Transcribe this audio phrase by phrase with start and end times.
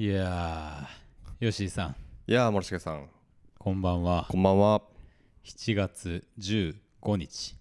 [0.00, 3.10] いやー、ヨッシーさん、いやー森重さん。
[3.58, 4.24] こんばんは。
[4.30, 4.80] こんばんは。
[5.44, 7.54] 7月15日。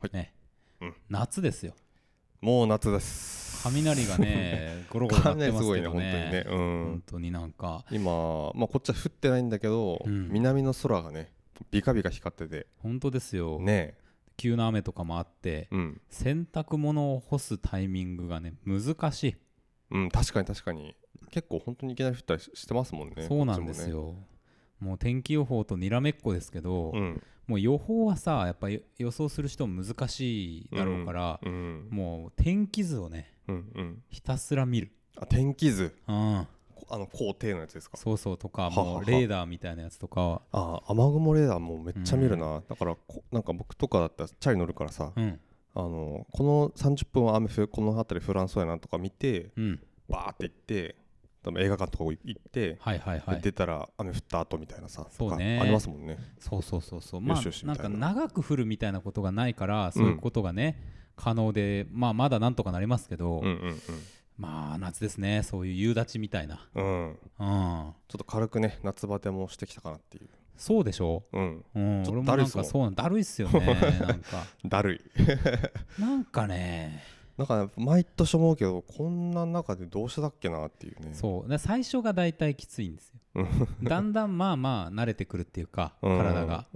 [0.00, 0.16] はい。
[0.16, 0.32] ね、
[0.80, 0.94] うん。
[1.10, 1.74] 夏ですよ。
[2.40, 3.62] もう夏です。
[3.64, 6.30] 雷がね、 ゴロゴロ鳴ってますけど雷すごいね本当にね。
[6.30, 6.44] ね。
[6.46, 10.30] う本ん当になんか、今まあこっちは降ってないんだけど、うん。
[10.30, 11.34] 南の空がね
[11.70, 12.66] ビカビカ光ってて。
[12.78, 13.60] 本当ですよ。
[13.60, 13.98] ね。
[14.38, 16.00] 急な雨とかもあって、うん。
[16.08, 19.36] 洗濯物を干すタイミングがね、難しい。
[19.90, 20.96] うん確かに確かに
[21.34, 24.14] 結構本当にいきなり降ったりししてますもんねそうなんですよ。
[24.78, 31.52] もう天気予報とにらめっこですけど、こっちもう予報はさ、やっぱり予想する人も難しいだろうから、うん。
[31.52, 34.02] うんもう天気図をね、うんうん。
[34.10, 34.92] ひたすら見る。
[35.16, 35.92] あ天気図？
[36.06, 37.96] うん、こあの高低のやつですか？
[37.96, 45.40] そうそうとかもうレーダーみたいなやつとかあ雨雲レーダーもめっちゃ見るな、だからこなんか僕とかだったらチャリ乗るからさ、うん。
[45.74, 49.80] あのこの30分は雨降るこの辺り降らんそうやなとか見てうん。
[50.06, 50.96] バーって行って
[51.44, 53.36] 多分映画館とか行って、はいはいはい。
[53.36, 55.60] で出たら雨降った後みたいなさそうね。
[55.60, 56.18] ありますもんね。
[56.40, 57.20] そうそうそうそう。
[57.20, 60.80] まあなんか長く降るみたいなことがないからそういうことがね、
[61.16, 63.80] 可能でまあまだなんとかなりますけど、うんうん
[64.36, 65.42] まあ夏ですね。
[65.44, 66.66] そういう夕立ちみたいな。
[66.74, 66.84] うん。
[66.84, 67.08] うん。
[67.08, 70.28] うんちょっと軽くね夏バテもしてきたかなっていう。
[70.56, 71.24] そうでしょ？
[71.32, 71.64] うん。
[71.74, 73.60] うん、ちょっとだるいっすもんかそうなんだるいっすよね
[74.00, 74.44] なんか。
[74.64, 75.00] だるい。
[76.00, 77.02] なんかね
[77.36, 81.10] なんかね毎年思うけどこんな中でどうしてたっけなっていうね。
[81.14, 81.48] そう。
[81.48, 83.46] で最初がだいたいきついんですよ。
[83.82, 86.18] だんだんまあまあ慣れてくるっていうか うん。
[86.18, 86.66] 体が。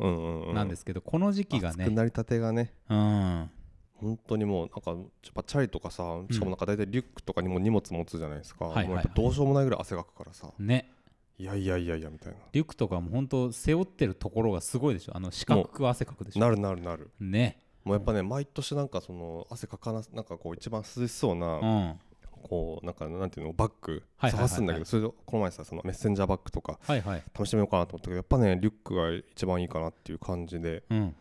[0.53, 1.85] なんですけどこの時期がね。
[1.85, 2.75] 熱くなりたてがね。
[2.89, 3.51] うん。
[3.95, 8.73] 本当にもうなんかやっぱチャリとかさしかもなんか大体リュックとかにも荷物持つじゃないですか、
[9.15, 10.53] どうしようもないぐらい汗かくからさ。
[10.59, 10.93] ね。
[11.39, 15.17] いやいやいやいやみたいリュックとかも本当背負ってるところがすごいでしょ。
[15.17, 16.41] あの四角く汗かくでしょ。
[16.41, 17.11] ななるなるなる。
[17.21, 22.01] ねもうやっぱね毎年なんかその汗かかななんかこう一番涼しそううなん。
[22.41, 31.17] こうなんかなんていうのバッグ探すんだけどそれでこの前さそのメッセンジャーバッグとか試してみようかなと思ったけどやっぱねリュックが一番いいかなっていう感じでうん。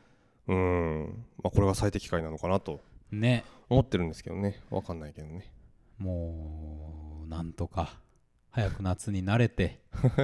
[0.47, 1.25] うん。
[1.44, 2.81] まあこれが最適解なのかなと
[3.12, 3.44] ね。
[3.67, 4.62] 思ってるんですけどね。
[4.69, 5.51] わかんないけどね。
[5.97, 8.00] もうなんとか
[8.51, 9.81] 早く夏に慣れて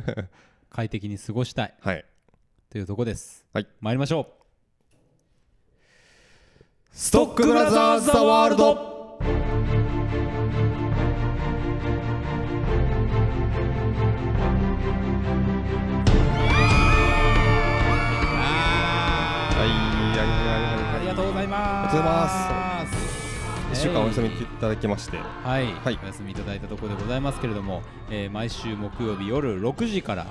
[0.69, 1.75] 快適に過ごしたい。
[1.81, 2.05] はい。
[2.69, 3.45] というとこです。
[3.51, 3.67] はい。
[3.81, 4.42] 参りましょう
[6.95, 8.65] ストックブラザーズ・ザ・ワールド。
[8.65, 9.25] は
[19.65, 19.69] い
[20.19, 21.97] ありがとうございます。
[21.97, 24.31] ありがとうございます1週間お休みい
[24.61, 25.17] ただきまして。
[25.17, 25.99] はい、はい。
[26.03, 27.81] お休みいただいたところでございますけれども、
[28.11, 30.27] えー毎週木曜日夜6時から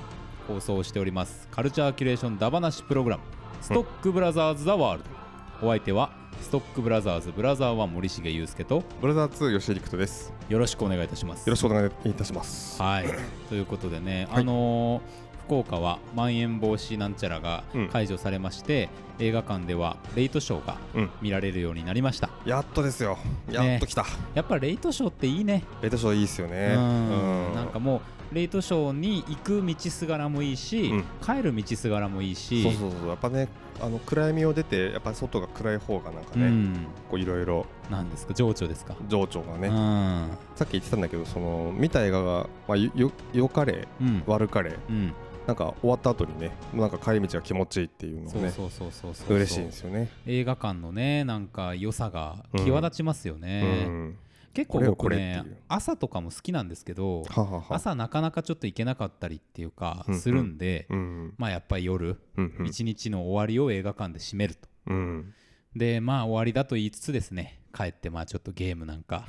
[0.47, 1.49] 放送しております。
[1.51, 3.25] カルチャーキュレーションダバなしプログラム
[3.61, 5.67] ストックブラザーズ・ザ・ワールド。
[5.67, 10.33] お相手はストックブラザーズブラザー1森重裕介とブラザー2吉井陸斗です。
[10.49, 11.47] よろしくお願いいたします。
[11.47, 12.81] よろしくお願いいたします。
[12.81, 13.07] はい。
[13.49, 14.43] ということでね、はい。
[14.43, 15.01] あのー
[15.43, 17.89] 福岡はまん延防止なんちゃらがうん。
[17.89, 21.11] 解除されまして、映画館ではレイトショーがうん。
[21.21, 22.31] 見られるようになりました。
[22.45, 23.19] やっとですよ。
[23.51, 24.07] やっと来た。
[24.35, 25.65] やっぱレイトショーっていいね。
[25.81, 26.75] レイトショーいいっすよね。
[26.77, 27.55] うん。
[27.55, 31.05] なんかもうレイトショーに行く道すがらもいいし、うん。
[31.25, 32.63] 帰る道すがらもいいし。
[32.63, 33.09] そうそうそう。
[33.09, 33.49] やっぱね
[33.81, 38.35] あの暗闇を出てやっぱり外が暗い方がなんかね、うん、こういろいろなんですか？
[38.35, 40.29] 情緒ですか、情緒がね、うん。
[40.55, 44.23] さっき言ってたんだけどその見た映画が、まあ、よよよかれうん。
[44.27, 44.77] 悪かれ。
[44.89, 45.13] うん
[45.47, 49.35] なんか終わった後にねなんか帰り道が気持ちいいっていうのそうねそうそうそうそう。
[49.35, 50.09] 嬉しいんですよね。
[50.27, 54.19] 映画館のねなんか良さが際立ちますよね、うん。
[54.55, 57.25] 結構これよ僕ね朝とかも好きなんですけど
[57.69, 60.21] 朝なかなかちょっと行けなかったりっていうかうんうん。
[60.21, 61.35] するんで、うん。
[61.39, 62.67] まあやっぱり夜うんうん。
[62.67, 64.69] 一日の終わりを映画館で締めると。
[64.87, 65.35] うん。
[65.75, 69.27] でまあ終わりだと言いつつですね帰ってまあちょっとゲームなんか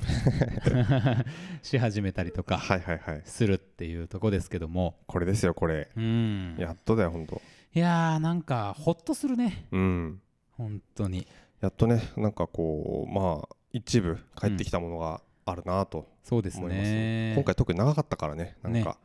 [1.62, 3.22] し始めたりとかはいはいはい。
[3.24, 4.96] するっていうとこですけども。
[5.06, 5.88] これですよこれ。
[5.96, 6.56] うん。
[6.58, 7.40] やっとだよほんと。
[7.74, 9.66] いやーなんかほっとするね。
[9.72, 10.20] うん。
[10.52, 11.26] 本当に。
[11.60, 17.32] やっとねなんかこうまあ一部帰ってきたものがあるなとそうですね。
[17.34, 18.98] 今回特に長かったからねなんか、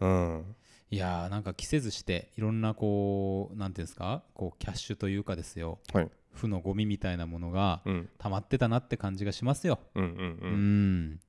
[0.00, 0.56] うん。
[0.90, 4.22] いやーなんか着せずしていろんなこうなんていうんですか？
[4.34, 5.78] こうキャッシュというかですよ。
[5.92, 8.08] はい負のゴミみたいなものがうん。
[8.18, 9.78] 溜まってたなって感じがしますよ。
[9.94, 10.06] うんう
[10.46, 11.20] ん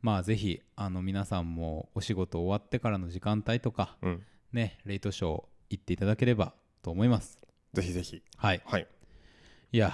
[0.00, 4.22] まあぜひあの皆さんもお仕事終わってからの時間帯とかうん。
[4.52, 7.38] ねレイトショー行っていただければと思います。
[7.74, 8.22] ぜひぜひ。
[8.36, 8.62] はい。
[8.64, 8.86] はい。
[9.72, 9.92] いや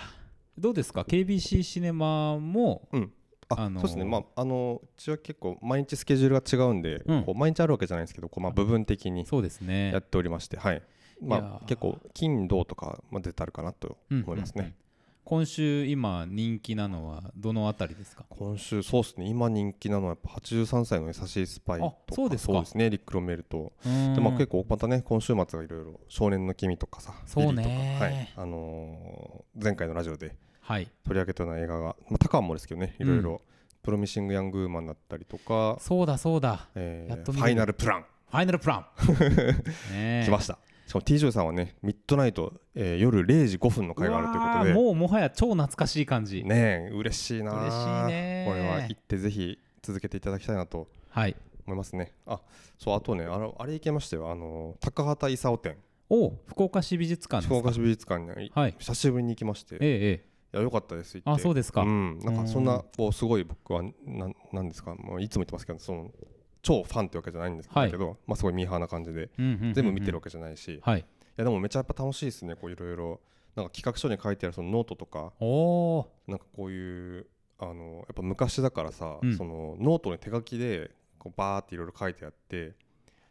[0.56, 3.12] どうですか？KBC シネマもうん。
[3.48, 4.04] あ、あのーそうですね。
[4.04, 7.24] まああのうちは結構毎日スケジュールが違うんで、うん。
[7.24, 9.90] こう毎日あるわけじゃないんですけどこう、まあ、部分的にそうですね。
[9.92, 10.82] やっておりましてはい
[11.20, 14.74] まあ結構金土とかまで出たるかなと思いますね、
[15.24, 18.24] 今週今人気なのはどのあたりですか？
[18.28, 19.26] 今週そうですね。
[19.26, 22.62] 今人気なのはやっぱ83歳の優しいスパイとかあそうですか。
[22.74, 28.32] ねリック・ロメルとでまあ結構またね今週末がいろいろ少年の君とかさそうねはい。
[28.36, 30.88] あのー前回のラジオではい。
[31.04, 33.40] 取り上げたような映画がまあタカンもですけどねいろいろ。
[33.82, 36.68] プロミシング・ヤング・ウーマンだったりとかそうだそうだ。
[36.74, 38.02] えーファイナルプラン。
[38.30, 38.86] ファイナルプラン。
[40.24, 44.72] 来ましたしかも T・ ジョイさんはねミッドナイトえー夜0時5分の回があるということで。
[44.74, 50.88] もうもはや超懐かしい感じ、ねえ嬉しいな嬉しいねこれは行ってぜひ続けていただきたいなと。
[51.10, 51.36] はい。
[51.66, 52.12] 思いますね。
[52.26, 52.40] あ
[52.78, 54.30] そうあとねあのあれ行けましたよ。
[54.30, 55.76] あの高畑勲展。
[56.10, 58.74] お福岡市美術館福岡市美術館にはい。
[58.78, 59.76] 久しぶりに行きまして。
[59.76, 60.24] いえええ。
[60.52, 61.30] えや良かったです行って。
[61.30, 61.80] あそうですか。
[61.82, 62.18] うん。
[62.20, 64.94] なんかそんなこうすごい僕はなんなんですか？
[64.94, 66.10] もういつも言ってますけどその
[66.64, 68.16] 超ファンってわけじゃないんですけど、はい。
[68.26, 71.04] まあすごいミーハーな感じで全部見てるわけじゃないし、いはい。
[71.36, 73.20] やでもめっちゃやっぱ楽しいですねこういろいろ。
[73.54, 75.32] なんか企画書に書いてあるそのノートとか。
[76.26, 77.26] なんかこういう
[77.60, 79.36] あのやっぱ昔だからさ、うん。
[79.36, 82.72] そのノートに手書きでこうバーっていろいろ書いてあって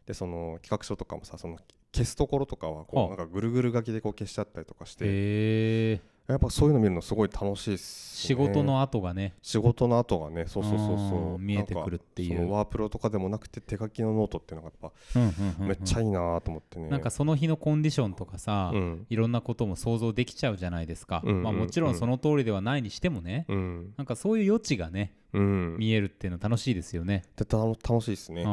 [0.05, 1.57] でその企画書とかもさその
[1.93, 3.05] 消すところとかはこはあ。
[3.07, 9.33] うなんかぐるぐる書きでこう消しちゃったりとかして、やっぱそういうの見るのすごい楽しいっす、ね、仕事の後がね。
[9.41, 11.35] 仕事の後がねそうそうそうそう。
[11.35, 12.49] うん見えてくるっていう。
[12.49, 19.05] ワープロとかでもなくて手書きのノートっていうのがやっぱうんうんめっちゃいいなと思ってね、なんかその日のコンディションとかさ、うん。
[19.09, 21.43] いろんなことも想像できちゃうじゃないですか、うんうんうん。
[21.43, 25.75] まあ、もちろんその通りではないにしてもね、うんなんかそういう余地がねうん。
[25.77, 27.23] 見えるっていうの楽しいですよね。
[27.35, 28.43] でた楽しいですね。
[28.43, 28.49] で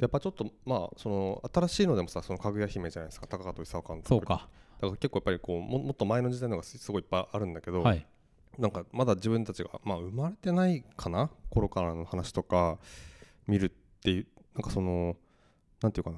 [0.00, 3.26] やっぱちょっとまあその新しいのでもさそのかぐや姫じゃないですか。
[3.26, 4.34] 高畑勲監督そうか。
[4.34, 4.48] だ
[4.80, 8.06] から結構やっぱりこうももっと前の時代のがすすごいいっぱいあるんだけど、はい。
[8.58, 12.78] なんかまだ自分たちが、まあ、生まれてないかな頃からの話とか
[13.46, 15.16] 見るっていうなんかその
[15.82, 16.16] なんていうかな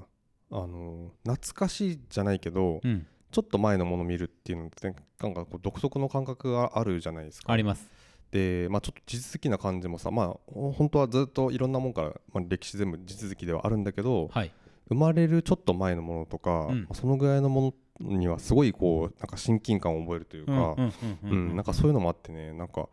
[0.53, 3.07] あの懐かしいじゃないけどうん。
[3.31, 7.53] ちょっと前のものを見るっていうのってなんかこう独特の感覚があるじゃないですか。
[7.53, 7.91] あります。
[8.31, 14.53] で、まあ、ちょっと地続きな感じもさまあほ本当はずっといろんなもんから、まあ、歴史全部地続きではあるんだけどはい。
[14.89, 16.81] 生まれるちょっと前のものとか、うん。
[16.85, 20.77] まあそのぐらいのものにはすごいこうなんか親近感を覚えるというか、
[21.23, 22.89] なんかそういうのもあってねなんか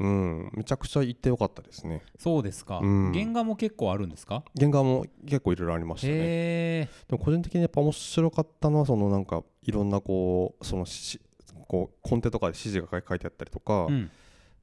[0.00, 2.02] うんめちゃくちゃ行ってよかったですね。
[2.18, 3.12] そうですか、うん。
[3.12, 4.42] 原画も結構あるんですか？
[4.58, 6.14] 原画も結構いろいろありましたね。
[6.16, 11.20] でも個人的にやっぱ面白かったのはそのなんかいろんなこうそのし
[11.68, 14.10] こうコンテとかで指示が書い書いてあったりとか、うん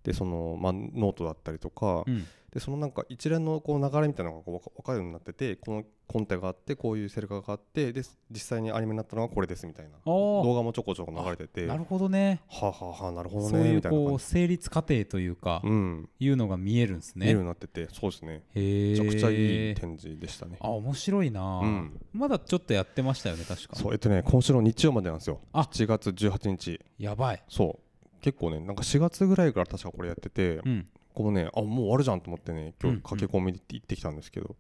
[0.04, 2.26] でその、まあ、ノートだったりとか、うん。
[2.52, 9.92] でそのなんか一連のこう流れみたいなのがこうわか分かるようになっててこのコンテがあってこういうセル画があってで実際にアニメになったのはこれですみたいな。
[10.04, 11.62] お動画もちょこちょこ流れてて。
[11.62, 12.42] はなるほどね。
[12.50, 16.10] あ、はあはあ、なるほどそういうこう成立過程というか、うん。
[16.20, 17.28] いうのが見えるんですね。
[17.28, 18.44] 見えるようになっててそうですね。
[18.54, 20.58] へえめちゃくちゃいい展示でしたね。
[20.60, 22.02] あ面白いな、うん。
[22.12, 23.78] まだちょっとやってましたよね確か。
[23.78, 25.40] そうえっとね今週の日曜までなんですよ。
[25.54, 25.62] あ。
[25.62, 26.82] 7月18日。
[27.00, 27.44] やばい。
[27.48, 27.91] そう
[28.22, 30.88] 結構ねなんか4月ぐらいから確かこれやってて、うん。
[31.14, 32.96] このねあもう終わるじゃんと思ってね今うん。
[32.98, 34.56] 日駆け込みで行ってきたんですけど、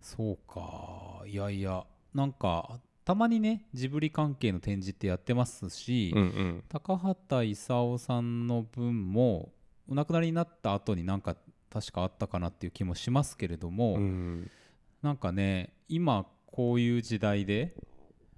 [0.00, 1.22] そうか。
[1.26, 6.64] いやいやなんかたまにねジブリ関係の展示ってやってますし、うんうん。
[6.68, 9.52] 高畑勲さんの分も
[9.88, 11.36] お亡くなりになった後になんか
[11.70, 14.50] 確かあったかなっていう気もしますけれども、うん。
[15.02, 17.74] なんかね今こういう時代で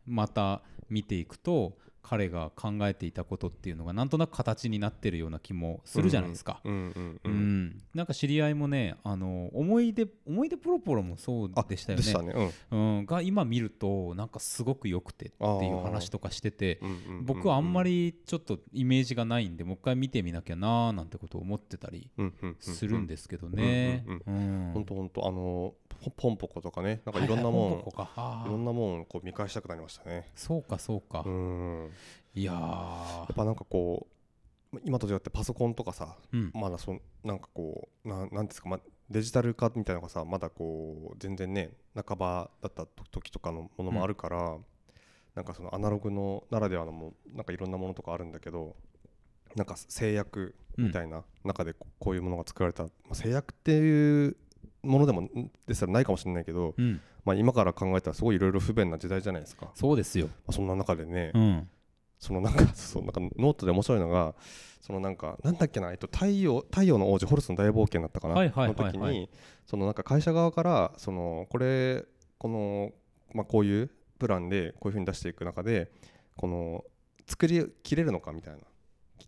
[0.06, 1.76] また見ていくと
[2.06, 6.60] 彼が考えていたことっていうのがなんとなく形になってるような気もするじゃないですか。
[6.62, 7.62] うんうんううん。
[7.64, 7.82] ん。
[7.94, 12.04] なんか知り合いもねあの思い出思い出ポロポロもそうあでしたよね。
[12.04, 12.52] でしたね。
[12.70, 12.98] うん。
[12.98, 16.78] うん、が今見るとなんかすごく良くてっていう話とかしてて
[17.22, 22.10] 僕はあんまりちょっとイメージがないんでもう一回見てみなきゃなーなんてことを思ってたり
[22.60, 24.04] するんですけどね。
[24.06, 24.30] うんう
[24.70, 25.74] んほんとほんとあの
[26.04, 30.30] ポポンポコとかねなんかいろんなもん、はいはいいろんなもんこう見返したくなりましたね。
[30.34, 31.90] そうかそうか、うん
[32.34, 34.06] いややーっぱなんかこ
[34.72, 36.50] う今と違ってパソコンとかさうん。
[36.54, 44.56] まだそんなんかこうななんていうんですか、ま、デジタル化みたいなのがさまだこう全然ね半ばだった時とかのものもあるから、
[45.34, 48.74] なんかそのアナログのならではのもなんかいろんなものとかあるんだけど
[49.56, 54.36] なんか制約みたいな中でここういうものが作られた、まあ、制約っていう
[54.82, 61.68] ものでもんですらないかもしれないけど、うん、まあ、今から考えたらすごいいろいろ不便な時代じゃないですか、まそうですよ、あ、そんな中でね、うん、
[62.24, 64.34] そのなんか そうなんかノートで面白いのが
[64.80, 68.34] そのなんかなんだっけな、えっと、太陽太陽の王子ホルスの大冒険だったかな、
[68.68, 69.28] の時に
[69.66, 72.04] そのなんか会社側からそのこれ
[72.38, 72.92] この、
[73.34, 75.90] まあ、こういうプランでこういうふうに出していく中で
[76.36, 76.84] この
[77.26, 78.60] 作り切れるのかみたいな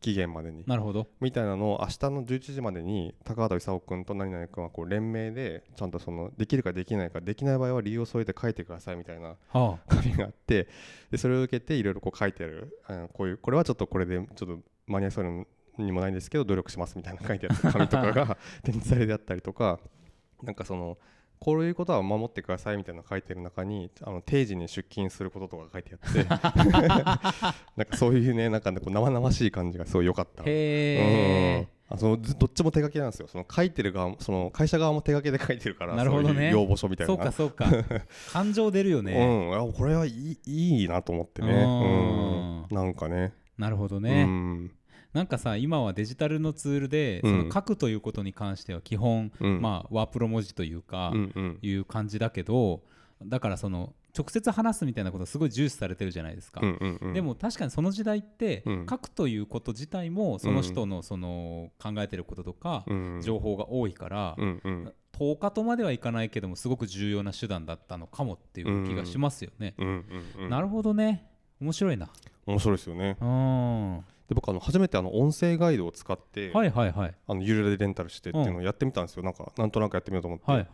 [0.01, 0.65] 期限までに。
[0.67, 1.09] なるほど。
[1.21, 10.69] みたいなのを明日の11時までに高畑勲君と何々君はこう連名でちゃんとそのできるかできないかできない場合は理由を添えて書いてくださいみたいなは紙があって
[11.11, 12.79] でそれを受けていろいろこう書いてある。
[12.87, 15.47] あのこういうこれはちょっとこれでちょっと間に合いそう
[15.79, 19.81] にもないんですけど努力しますみたいな書いてある紙とかが 展示されてあったりとか
[20.43, 20.99] なんかその
[21.39, 26.25] こういうことは守ってくださいみたいなの書いてる中にあの定時に出勤することとか書いてあって
[27.77, 30.43] なんかそういうねなんかねこう生々しい感じがすごい良かった。
[30.45, 33.29] へえあそのずどっちも手書きなんですよ。
[33.29, 36.51] その書いてる側もその会社側も手書きで書いてるからなるほどね。
[36.51, 37.15] 要望書みたいな。
[37.15, 37.67] そうかそうか。
[38.33, 39.13] 感情出るよね。
[39.13, 42.63] うん、あこれはいいいいなと思ってね、うん。
[42.63, 43.35] うん、なんかね。
[43.57, 44.71] なるほどうねん
[45.17, 47.31] なんかさ今はデジタルのツールでうん。
[47.31, 49.63] その書くということに関しては基本うん。
[49.63, 51.59] まあワープロ文字というかうんうん。
[51.63, 52.83] いう感じだけど
[53.25, 56.61] だからその直接話すみたいなことすごい重視されてるじゃないですか。
[56.63, 57.13] うんうんうん。
[57.15, 58.87] でも確かにその時代ってうん。
[58.89, 64.93] 書くということ自体もその人のその考えてることとかうん情報が多いからうんうん。
[65.19, 69.75] 10日とまではいかないけどもすごく重要な手段だったのかもっていう気がしますよね。
[70.51, 71.27] なるほどね。
[71.59, 72.11] 面白いな。
[72.45, 73.17] 面白いですよね。
[73.19, 73.97] うん。
[73.97, 77.15] はで僕あの初めてあの音声ガイドを使って、いはいはいはい。
[77.27, 80.67] あの有料でレンタルしてっていうのをやってみたんですよ、なんかなんとなくやってみようと思って、はい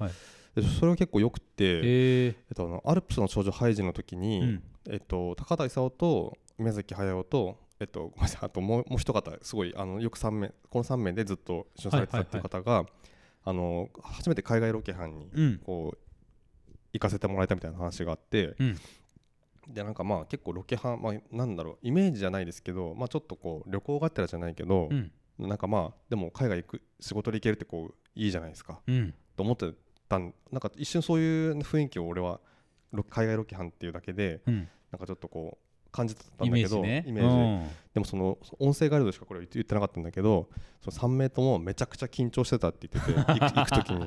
[0.55, 2.35] でそれは結構よくて、えー。
[2.35, 4.63] えっと、あのアルプスの少女ハイジの時に、うん。
[4.91, 12.85] えっと、高田勲と宮崎駿と、えっと、ごめんなさいあともうもう一方すごいあのよく3名この3名でずっと一緒にされてたっていう方が、
[13.45, 15.61] あの初めて海外ロケ班にうん。
[15.65, 15.99] こう
[16.93, 18.79] 行かせてもらえたみたいな話があって、うん
[19.69, 25.12] でなんかまあ結構ロケ班、まあ、なんだろうイメージじゃないですけど、まあ、ちょっとこう旅行がてらじゃないけどう、ん。
[25.38, 28.81] なんかまあでも海外行く仕事で行けるってこういいじゃないですか。
[28.87, 29.14] うん。
[29.37, 29.73] と思って
[30.09, 32.40] たんなんか一瞬そういう雰囲気を俺は
[32.92, 34.69] ロ海外ロケ班っていうだけでうん。
[34.90, 37.04] なんかちょっとこう感じてたんイだけどメージね。
[37.07, 37.71] イメージ。
[37.71, 40.49] ででもその音声ガイドでしかこれ言ってなかったんだけど
[40.81, 44.07] その3名ともめちゃくちゃ緊張してたって言ってて行く行く時に。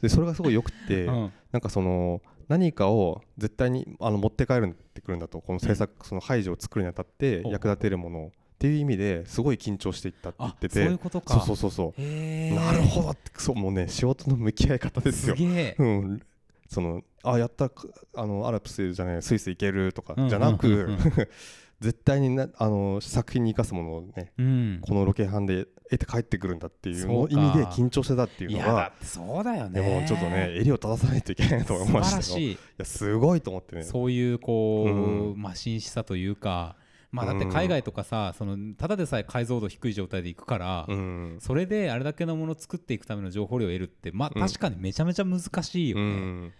[0.00, 1.32] でそれがすごいよくって、 うん。
[1.52, 11.34] なんかその何かを絶対にあの持って帰るってくるんだとこの制作、その排除を作るにあたって役立てるものっていう意味ですごい緊張していったって言ってあそういうてことか。
[11.34, 12.54] そうそうそうそう。
[12.54, 15.34] なるほどってそうもうね仕事の向き合い方ですよ。
[15.38, 16.22] うん、
[16.68, 20.88] そのあやったくあのアルプスじゃないスイス行けるとかうんじゃなく、
[21.82, 24.80] 絶対になあの作品に生かすものをねうん。
[24.80, 29.80] このロケハンで得て帰ってくるんだっていう意味で緊張してたっていういのがやだってそうだよね。
[29.82, 32.58] でもちょっとね襟を正さないといけないと思いましたよい。
[32.78, 36.76] やすごいと思ってねそういうこう、うまあ紳士さというか、
[37.10, 46.52] まあだってうん海外とかさ、そのただでさえ解像度低い状態で行くから、うんそれであれだけのものを作っていくための情報量を得るって、まあうん確かにめちゃめちゃ難しいようね。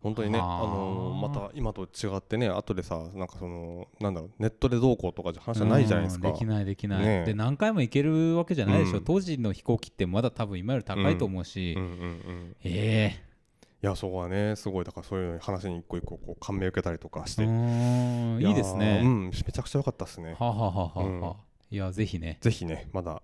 [0.00, 6.28] ん本当にね、あはあのーまた今と違ってね後でさなんかそのなんだろうネットでどうこうとかじゃ話じゃないじゃないですか。
[6.28, 7.24] うんできないできない、ねえ。
[7.24, 9.04] で何回も行けるわけじゃないでしょ、うん。
[9.04, 11.82] 当時の飛行機ってまだ多分今より高いと思うし、うん。
[11.82, 13.24] うんうんえ
[13.80, 17.42] いやそこはねすごいだからそういう話に一個一個こう感銘を受けたりとかして。
[17.42, 17.46] い
[18.50, 20.36] いですね、うんめちゃくちゃ良かったですね。
[20.38, 21.04] はあ、はあはあは。
[21.04, 21.20] あうん。
[21.20, 21.36] はあ
[21.70, 22.38] いやぜひね。
[22.40, 23.20] ぜひねまだ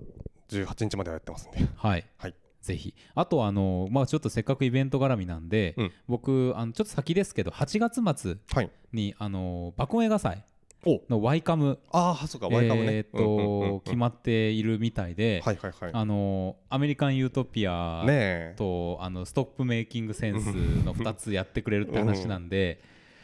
[0.51, 1.59] 18日まではやってますんで。
[1.77, 2.95] はい、はいぜひ。
[3.15, 5.93] あとあのまあちょっとせっかくイベント絡みなんで、うん。
[6.09, 8.71] 僕あのちょっと先ですけど8月末はい。
[8.93, 10.43] にあの爆音映画祭
[10.87, 11.01] お。
[11.09, 12.93] のワイカムああそうかワイカムね。
[12.97, 13.81] えーっうんうんうん。
[13.81, 15.91] 決まっているみたいで、はいはいはい。
[15.93, 18.05] あのアメリカン・ユートピア
[18.57, 22.81] とあのストップメイキングセンスの2つやってくれるって話なんで、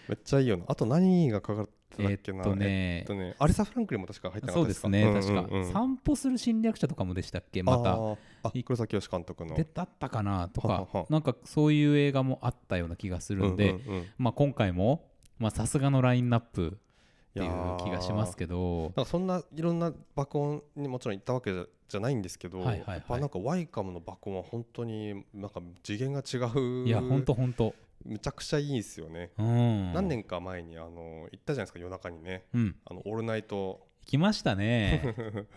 [0.08, 0.64] めっちゃいいよな。
[0.68, 2.38] あと何がかかってたっけな？
[2.38, 2.66] えーっとね
[3.00, 4.86] えっとねアリサ・フランクリンも確か入ってなかそうでったですか？
[4.86, 5.72] すね、うんうん確か、うん。
[5.72, 7.62] 散歩する侵略者とかもでしたっけ？
[7.62, 7.98] また
[8.42, 9.54] あーあ黒崎義監督の。
[9.54, 14.06] でだったかなとかなんかそういう映画もあったような気がするんで、うんうんうん。
[14.18, 15.04] まあ、今回も
[15.38, 16.78] まあさすがのラインナップ
[17.30, 18.92] っていう気がしますけど。
[18.96, 22.96] なんかそんないろんな爆音にもちろん行ったわけじゃないんですけど、はいはいはい。
[22.96, 26.86] やっぱなんかワイカムの爆音は本当になんか次元が違う。
[26.86, 29.92] いやほんとほんとむちゃくちゃいいですよね、うん。
[29.92, 32.44] 何年か前にあの行ったじゃないですか夜中にね。
[32.54, 32.76] うん。
[32.86, 35.14] あのオールナイト来ましたね。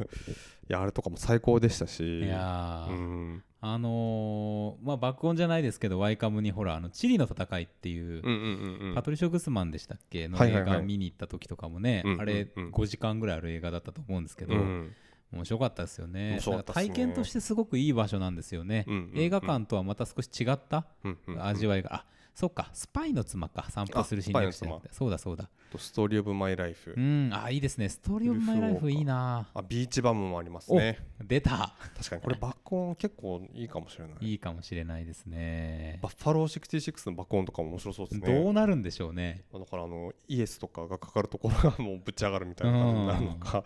[0.69, 2.19] いやあれとかも最高でしたし。
[2.19, 3.43] いやー、うん。
[3.61, 8.95] あのーまあ爆音じゃないですけどワイカムにほらあのチリの戦いっていう、うんうんうんうん。
[8.95, 10.27] パトリショ・グスマンでしたっけ？
[10.27, 10.61] の映はいはい。
[10.61, 12.21] はい画見に行った時とかもね、うんうんうん。
[12.21, 14.93] あれ5時間ぐらいある映画だったと思うんですけど、うん。
[15.31, 16.35] 面白かったですよね。
[16.35, 19.19] ね体験としてすごくいい場所なんですよね、うんうんうん。
[19.19, 21.43] 映画館とはまた少し違ったうんうんうん。
[21.43, 27.89] 味わいが、あそうかスパイの妻か散歩する侵略者そうだそうだとストーリー・オブ・マイ・ライフうんあいいですね。
[27.89, 29.47] ストーリー・オブ・マイ・ライフいいな。
[29.53, 30.99] あビーチバムもありますね。
[31.23, 31.75] 出た。
[31.97, 34.15] 確かにこれ爆音結構いいかもしれない。
[34.21, 35.99] いいかもしれないですね。
[36.01, 38.43] バッファロー66の爆音とかも面白そうですね。
[38.43, 39.45] どうなるんでしょうね。
[39.51, 43.63] だからあのイエスとかがかかるところがもうぶち上がるみたいな感じになるのか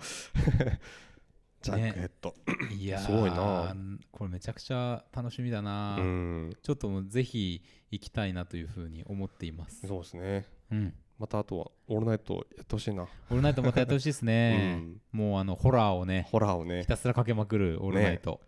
[1.62, 2.36] ジャックヘッド、
[2.72, 3.76] いやーすごいな。
[4.12, 6.58] これめちゃくちゃ楽しみだな、うん。
[6.62, 7.62] ちょっともうぜひ
[7.92, 9.88] 行きたいなというふうに思っています。
[9.88, 10.46] そうですね。
[10.72, 10.94] うん。
[11.20, 16.82] またあとはオールナイトやってほしいな、オールナイトまたやってほしいですね、もうあのホラーをねホラーをね。
[16.82, 18.40] ひたすらかけまくるオールナイト、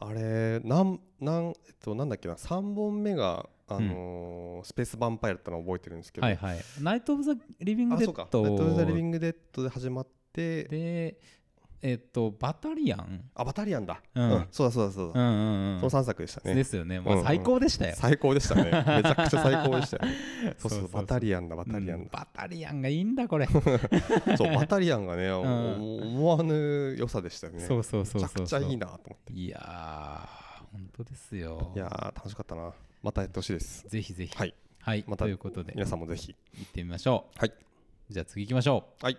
[0.00, 2.34] あれなんなんえっとなんだっけな。
[2.34, 6.58] 3本目があのースペースヴァンパイアだったのを覚えてるんですけど、はいはい。
[6.80, 10.64] ナイト・オブ・ザ・リビング・デッナイト・オブ・ザ・リビドング・デッドで始まって。
[10.64, 11.20] で
[11.86, 13.28] えっとバタリアン？
[13.34, 14.46] あバタリアンだ、うん。
[14.50, 15.80] そうだそうだそうだ、うんうんうん。
[15.80, 16.54] その3作でしたね。
[16.54, 17.26] ですよね、まあ、うんうん。
[17.26, 18.64] 最高でしたよ、最高でしたね。
[18.64, 20.12] めちゃくちゃ最高でしたよ。
[20.56, 20.88] そうそうそう。
[20.88, 23.46] バタリアンだバタリアンだ、うんバタリアンがいいんだこれ。
[24.38, 25.32] そうバタリアンがね、 ん。
[25.34, 27.60] お思わぬ良さでしたよね。
[27.60, 28.22] そうそうそうそう。
[28.22, 29.32] めちゃくちゃいいなと思って。
[29.34, 31.70] いやー本当ですよ。
[31.76, 32.72] いやー楽しかったな。
[33.02, 33.86] またやってほしいです。
[33.86, 34.34] ぜひぜひ。
[34.34, 34.54] はい。
[34.80, 35.74] はい、またということで。
[35.74, 36.34] 皆さんもぜひ。
[36.58, 37.38] 行ってみましょう。
[37.38, 37.52] はい。
[38.08, 39.04] じゃあ次行きましょう。
[39.04, 39.18] はい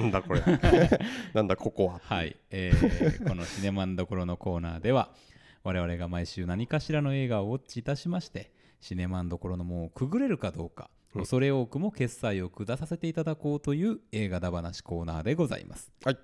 [0.00, 0.42] なんだこれ。
[1.34, 2.00] なんだここは。
[2.02, 5.14] はい、えーこのシネマンどころのコーナーでは
[5.62, 11.20] 我々が毎週何かしらの映画をウォッチいたしましてシネマンどころの門をくぐれるかどうか、うん。
[11.22, 15.92] 恐れ多くも決済を下させていただこうという映画だ話コーナーでございます。
[16.04, 16.18] はい。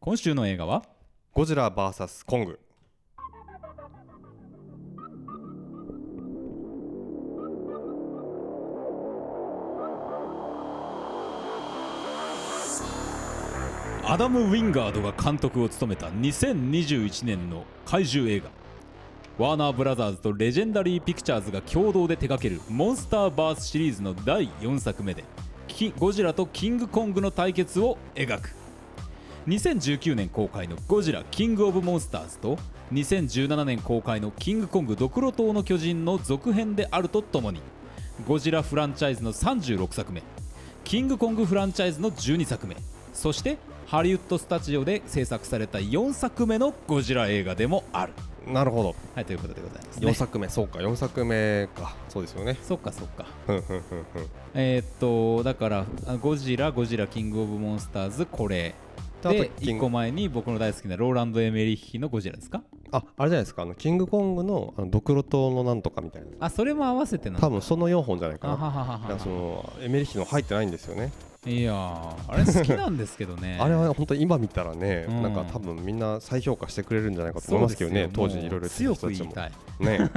[0.00, 0.82] 今週の映画は？
[1.32, 2.60] ゴジラ VS コング
[14.06, 18.50] アダム・ウィンガードが監督を務めた2021年の怪獣映画。
[19.38, 25.24] ワーナーブラザーズとレジェンダリー・ピクチャーズが共同で手掛けるモンスターバースシリーズの第4作目で
[25.98, 28.54] ゴジラとキングコングの対決を描く。
[29.48, 32.58] 2019年公開のゴジラキングオブモンスターズと
[32.92, 37.60] 2017年公開のキングコングドクロ島の巨人の続編であるとともに
[38.28, 40.22] ゴジラフランチャイズの36作目
[40.84, 42.76] キングコングフランチャイズの12作目
[43.12, 48.12] そしてハリウッドスタジオで制作された4作目のゴジラ映画でもある。
[48.46, 48.94] なるほど。
[49.14, 50.78] はいということでございます、ね、4作目そうか。
[50.78, 51.94] 4作目か。
[52.08, 52.58] そうですよね。
[52.62, 53.26] そっかそっか。
[54.54, 58.74] えーっとだからあゴジラゴジラキングオブモンスターズこれ。
[59.22, 62.62] であとで1キング個前に僕の大好きなローランド・エメリッヒのゴジラですか？
[62.90, 63.62] ああれじゃないですか。
[63.62, 66.28] あのキングコングのあのドクロ島のなんとかみたいな。
[66.40, 68.54] あそれも合わせてな多分その4本じゃないかな。
[68.54, 71.12] あはははだからそはのエメリッヒの入ってないんですよね
[71.46, 73.58] いやーあれ好きなんですけどね。
[73.60, 75.22] あれは本当に今見たらね、うん。
[75.22, 80.10] なんか多分みんな再評価してくれるんじゃないかと思いますけどね当時いろいろ強く言いたい、ね。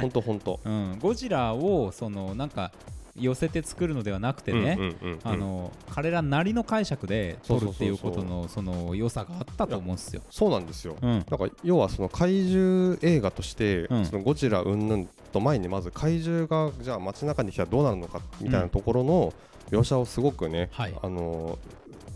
[0.00, 0.60] 本当本当。
[0.64, 2.72] うん、ゴジラをそのなんか
[3.16, 5.20] 寄せて作るのではなくてね、うんうんうんうん。
[5.22, 10.22] あの彼らなりの解釈で撮るっていうことのその良さがあったと思うんですよ。
[10.30, 11.10] そうなんですよ、うん。
[11.10, 14.06] なんか要はその怪獣映画として、うん。
[14.06, 19.32] そのゴジラ云々と前にまず怪獣がじゃあ街中に来たらどうなるのかみたいなところの
[19.70, 20.94] 描写をすごくね、はい。
[21.02, 21.58] あの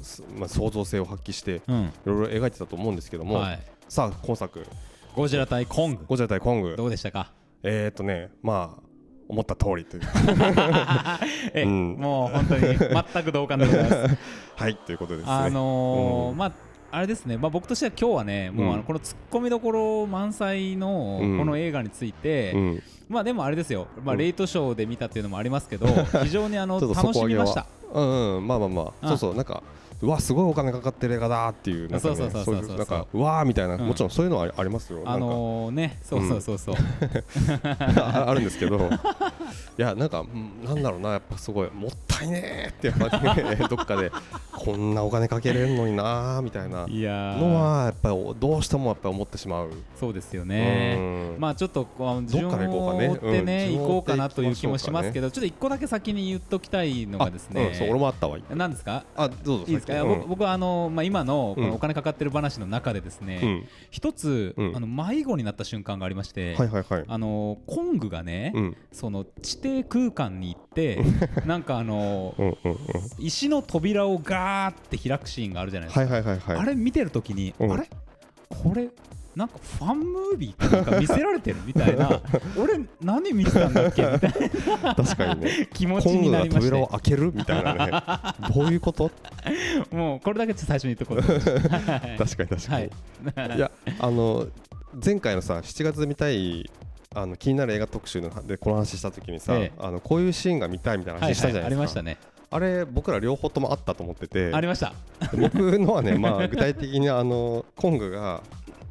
[0.02, 1.84] すまあ、創造性を発揮してうん。
[1.86, 4.64] いろいろ描いてたと思うんですけども、はい、さあ今作。
[5.16, 6.04] ゴジラ対コング。
[6.06, 6.76] ゴジラ対コング。
[6.76, 7.32] どうでしたか？
[7.62, 8.82] えーっとねまあ
[9.28, 10.02] 思った通りという。
[11.52, 11.96] え、うん。
[11.98, 14.18] もう本当に全く同感でございます。
[14.56, 15.32] はいということですね。
[15.32, 16.36] あのーうん。
[16.36, 16.52] まあ
[16.90, 21.38] あれですね、まあ、僕としては今日はね、もうあうんのこのツッコミどころ満載のうん。
[21.38, 22.82] この映画について、うん。
[23.08, 24.18] まあでもあれですよ、まあ、うん。
[24.18, 25.86] レイトショーで見たっていうのもありますけど、
[26.24, 27.66] 非常にあの楽しみました。
[27.92, 28.46] うんうん。
[28.46, 28.84] まあまあまあ。
[29.02, 29.34] うんそうそう。
[29.34, 29.62] なんか
[30.00, 33.80] うわすごいお金かかってる映画だっていうなんかねそうそうそうそういなんかうわーみたいなうん。
[33.88, 35.02] もちろんそういうのはありますよ。
[35.04, 36.74] あのーね、そうそうそうそう、
[37.64, 38.78] なんかああるんですけど。
[38.78, 44.10] いやなんかうんなんだろうなやっぱすごいもったいねーってやっぱりねどっかで
[44.52, 49.70] こんなお金かけれるのになーみたいなのはやっぱりどうしてもやっぱり思ってしまう。
[49.98, 50.96] そうですよね。
[51.34, 51.40] うん。
[51.40, 53.14] まあちょっとこう順どっから行こうかね。
[53.14, 53.78] ってね、うん。
[53.78, 57.74] 行こうかなという気もしますけど、ちょっと一個だけ先に言っときたいのがですあうん。
[57.74, 59.04] そう俺ね、もあったわ何ですか？
[59.16, 61.68] あどうぞいいですか、いや先僕僕はあの、まあ、今のこうん。
[61.68, 63.68] のお金かかってる話の中でですね、うん。
[63.90, 64.76] 一つ、うん。
[64.76, 67.04] あの迷子になった瞬間がありまして、はいはいはい。
[67.06, 68.76] あのコングがね、うん。
[68.92, 71.02] その地底空間に行って
[71.46, 72.78] なんかあのうんうんうん。
[73.18, 76.56] 石の扉をガーって開くシーンがあるじゃないですか、はいはいはいはい。
[76.58, 77.72] あれ見てるときに、うん。
[77.72, 77.88] あれ？
[78.48, 78.88] これ
[79.38, 82.20] なんかファンムービーかなんか見せられてるみたいな。
[82.58, 84.02] 俺何見てたんだっけ？
[84.02, 84.32] みたい
[84.96, 85.58] 確かにね。
[85.60, 87.92] な 気持ちになりまし扉をて開けるみたいなね。
[88.52, 89.12] どういうこと？
[89.92, 91.22] もうこれだけちょっと最初に言っとこう。
[91.22, 92.90] 確かに確かに、
[93.36, 93.56] はい。
[93.56, 93.70] い、や
[94.00, 94.48] あの
[95.04, 96.68] 前回のさ7月見たい
[97.14, 99.72] あの気になる映画特集のでこの話した時にさ、ええ。
[99.78, 102.38] あのこういうシーンが見たいみたいなはい話したじゃはいないですか、ありましたね。
[102.50, 104.50] あれ僕ら両方ともあったと思ってて。
[104.54, 104.94] ありました。
[105.38, 108.42] 僕のはね、まあ、具体的にあのコングが、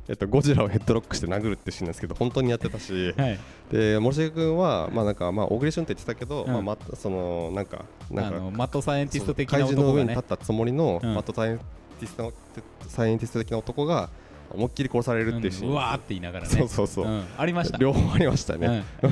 [0.09, 3.13] えっと、ゴジラをヘッドロックして殴るってシーンなんですけど本当にやってたし。
[3.17, 3.39] はい。
[3.71, 6.51] で森重君はまあなんかまあ小栗旬って言ってたけど、うん。
[6.51, 11.13] まあまたそのなんかなんかあのマットサイエンティスト的な怪獣の男がね上に立ったつもりの、うん。
[11.13, 12.33] マットサイエンティストの
[12.87, 14.09] サイエンティスト的な男が
[14.51, 16.51] 思いっきり殺されるっていうシーン、うんうわーって言いながらね。
[16.51, 17.23] そうそうそう、ん。
[17.37, 17.77] ありました。
[17.77, 19.11] 両方ありましたね、うん。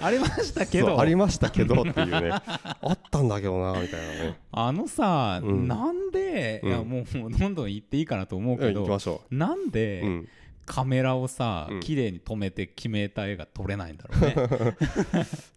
[0.00, 1.00] ありましたけど。
[1.00, 2.30] ありましたけどっていうね。
[2.30, 2.44] あ
[2.92, 4.38] ったんだけどなみたいなね。
[4.52, 5.68] あのさ、うん。
[5.68, 8.86] なんで、いやうんもうもうどんどん言っていいかなと思ううんけど
[9.30, 10.22] なんで、
[10.66, 11.80] カメラをさ、うん。
[11.80, 14.76] 綺麗に止めて決めた絵が撮れないんだろうね。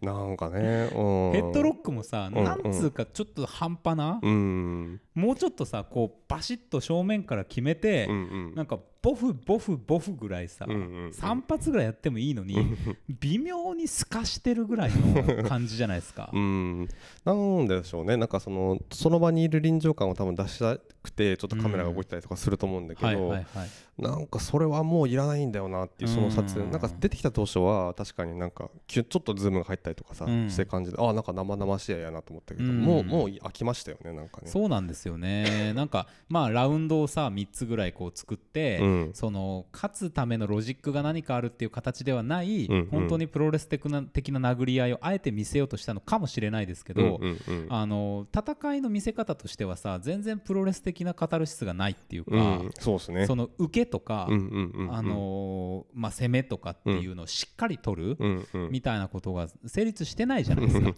[0.00, 2.44] なんかね、うん、ヘッドロックもさ、うん。
[2.44, 5.00] なんつうかちょっと半端な、うん。
[5.14, 8.18] もうちょっとさこうバシッと正面から決めて、うんう
[8.52, 8.54] ん。
[8.54, 11.08] なんかボフボフボフぐらいさ、うんうんうん。
[11.08, 12.76] 3発ぐらいやってもいいのに
[13.20, 16.30] 微妙に透かしてるぐらいの感じじゃないですか。
[16.34, 16.38] う。
[16.38, 16.88] ん、
[17.24, 23.68] なんでしょうね、なんかそのその場にいる臨場感を多分出したくて、ちょっとカメラが動いたりとかすると思うんだけど、はいはいはい。
[23.98, 26.70] なんかそれはもういらないんだよなっていうその撮影、うん。
[26.70, 30.50] なんか出てきた当初は確かになんかちょっとズームが入ったりとかさ、うん。
[30.50, 32.80] して感じで、あなんか生々しいやなと思ったけど、うん。
[32.80, 34.46] もうもう飽きましたよね、なんかね。
[34.46, 35.72] そうなんですよね。
[35.76, 39.10] なんかまあラウンドをさ3つぐらいこう作って、うん。
[39.12, 42.86] その勝つためのロジックが何かあるっていう形ではない、うんうん。
[42.86, 47.66] 本当にプロレス的な的な殴り合いをあえて見せようとしたのかもしれないですけど、うんうんうん。
[47.68, 53.26] あの戦いの見せ方としてはさ全然プロレス的なカタルシスがないっていうか、うんそうですね。
[53.26, 60.94] その受けとか、あのーまあ、攻めとかっていうのをしっかり取る、みたいなことが成立してないじゃないですか。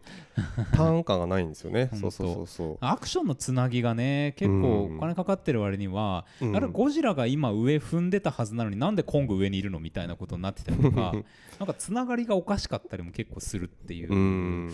[0.73, 1.91] ターン感がないんですよね。
[1.95, 2.79] そうそうそうそう。
[2.81, 6.57] アクションのつなぎがね結構お金かかってる割には、うん。
[6.57, 11.13] あれゴジラが今上踏んでたはずなのになんでコング上にいるのみたいなことになってたりとか
[11.59, 14.71] なんかつながりがおかしかったりも結構するっていう、うん。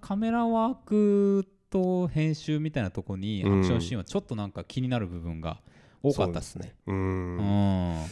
[0.00, 5.60] カメラワークと編集みたいなとこにアクションシーンはちょっとなんか気になる部分が
[6.04, 6.74] 多かったですね。
[6.86, 7.36] うん。
[7.38, 8.04] うん。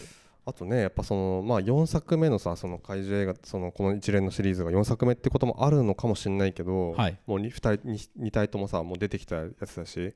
[0.44, 7.18] あとねやっぱそのまあ4作目のさその怪獣映画そのこの一連のシリーズが4作目ってこともあるのかもしれないけど、はい。
[7.26, 10.14] もう 2, 人 2, 体ともさもう出てきたやつだし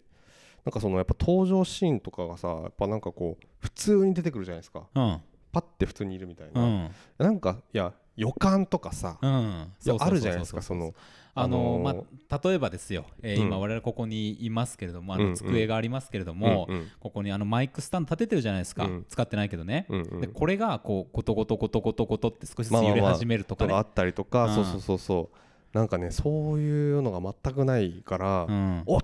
[0.64, 4.86] なんかそのやっぱ登場シーンとかがさやっぱなんかこう普通に出てくるじゃないですか。
[4.94, 5.20] うん。
[5.52, 6.90] パッて普通にいるみたいな、うん。
[7.18, 9.72] なんかいや予感とかさ、うん。
[10.00, 10.92] あるじゃないですかその
[11.36, 13.46] あのあのーまあ、例えばですよ、えーうん。
[13.48, 16.68] 今我々ここにいますけれどもあの机がありますけれども、
[16.98, 19.06] ここにあのマイクスタンド立ててるじゃないですか、うん。
[19.08, 19.86] 使ってないけどね、
[20.20, 24.54] でこれがこうゴトゴトゴトゴトゴトって少しずつ揺れ始めるとかね、とかあったりとか、うん。
[24.54, 25.76] そうそうそうそう。
[25.76, 28.82] なんかねそういうのが全くないから、うん。
[28.86, 28.98] お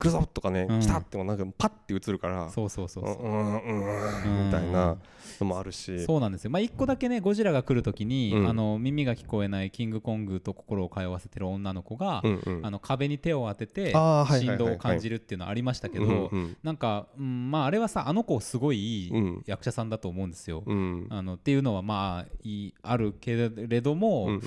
[0.00, 0.80] 来るぞとかね、うん。
[0.80, 3.22] 来たってもなんかパッて映るからそうそうそうそう。
[3.22, 3.84] うんうん
[4.24, 4.96] うんみたいな
[5.38, 8.48] のもあるし、そうなんですよ、まあ、1個だけねゴジラが来るときに、うん。
[8.48, 12.66] あの耳が聞こえないキングコングと心を通わせてる女の子が、うんうん。
[12.66, 16.30] あの壁に手を当てて振動を感じるっていうのはありましたけど、
[16.62, 19.42] なんか、うん、まああれはさあの子すごいいいうん。
[19.46, 20.62] 役者さんだと思うんですよ。
[20.64, 21.06] うん。
[21.10, 24.40] あのっていうのはまあいいあるけれども、うんうん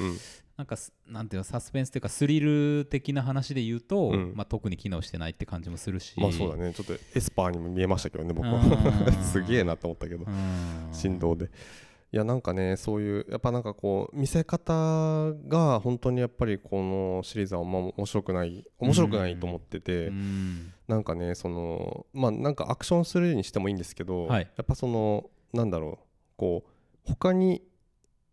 [0.56, 4.34] なんかすなんていうのサスペンスというかスリル的な話で言うと、うん。
[4.36, 6.14] まあ、特に機能してないって感じもするし。
[6.18, 6.74] まあそうだね。
[6.74, 9.14] ちょっとエスパーにも見えましたけどね僕はうん。
[9.24, 10.26] すげえなと思ったけど。
[10.26, 10.90] うん。
[10.92, 11.46] 振動で。
[11.46, 20.74] いやなんかねそういうやっぱなんかこう見せ方が本当にやっぱりこのシリーズはあんま面白くない面白くないと思ってて、うん。
[20.88, 24.44] なんかねそのまあなんかアクションするにしてもいいんですけど、はい。
[24.44, 26.70] やっぱそのなんだろうこう
[27.04, 27.64] 他に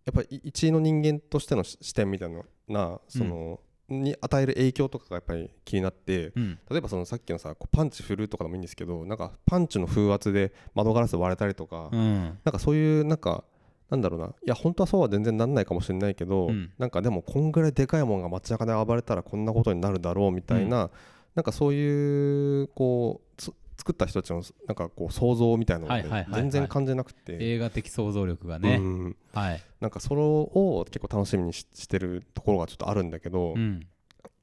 [0.05, 2.31] やっぱり一位の人間としての視視点みたい
[2.69, 6.59] なその、に与える影響とかがやっぱり気になってうん。
[6.71, 12.39] 例えばそのさっきのさこうパンチ振るとかでもいいんですけどなんかパンチの風圧で窓ガラス割れたりとか、うん。
[12.45, 13.45] なんかそういうなんか
[13.91, 14.27] なんだろうな。
[14.27, 16.71] いや本当はそうは全然なんないかもしれないけど、うん。
[16.79, 20.91] なんかでもこんぐらいでかいもんが街中で暴れたらこんなことになるだろうみたいな、
[21.35, 29.17] なんかそういうこうつ作った人たちのなんかこう想像みたいなのが全然感じなくて、映画的想像力がね、うん。
[29.33, 33.87] はい、なんかそれを結構楽しみにししてるところがちょっとあるんだけど、うん、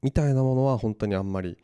[0.02, 1.56] みたいなものは本当にあんまり、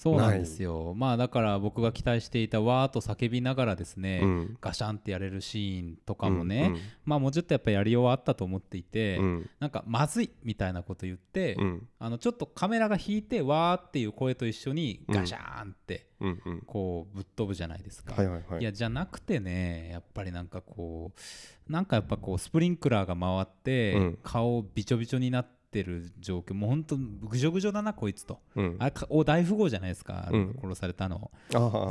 [0.00, 0.94] そうなんですよ。
[0.96, 4.56] まあだから僕が期待していたわーっと叫びながらですね、うん。
[4.58, 9.50] ガシャンってやれるシーンとかもね、うんまあもうちょっとやっぱやりようはあったと思っていて、うん。
[9.60, 11.86] なんかまずいみたいなこと言って、うん。
[11.98, 16.60] あのちょっとカメラが引いてわーっていう声と一緒にガシャーンってうんうん。
[16.62, 18.14] こうぶっ飛ぶじゃないですか。
[18.14, 24.18] はいやじゃなくてねやっぱりなんかこうなんかやっぱこうスプリンクラーが回って、うん。
[24.22, 26.54] 顔びちょびちょになってる状況。
[26.54, 28.40] もうほんとぐじょぐじょだなこいつと。
[28.56, 28.76] うん。
[28.78, 30.58] あお大富豪じゃないですか、うん。
[30.60, 31.30] 殺されたの。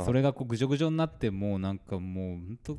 [0.04, 2.78] それがこうぐじょぐじょになってもうなんかもうほんと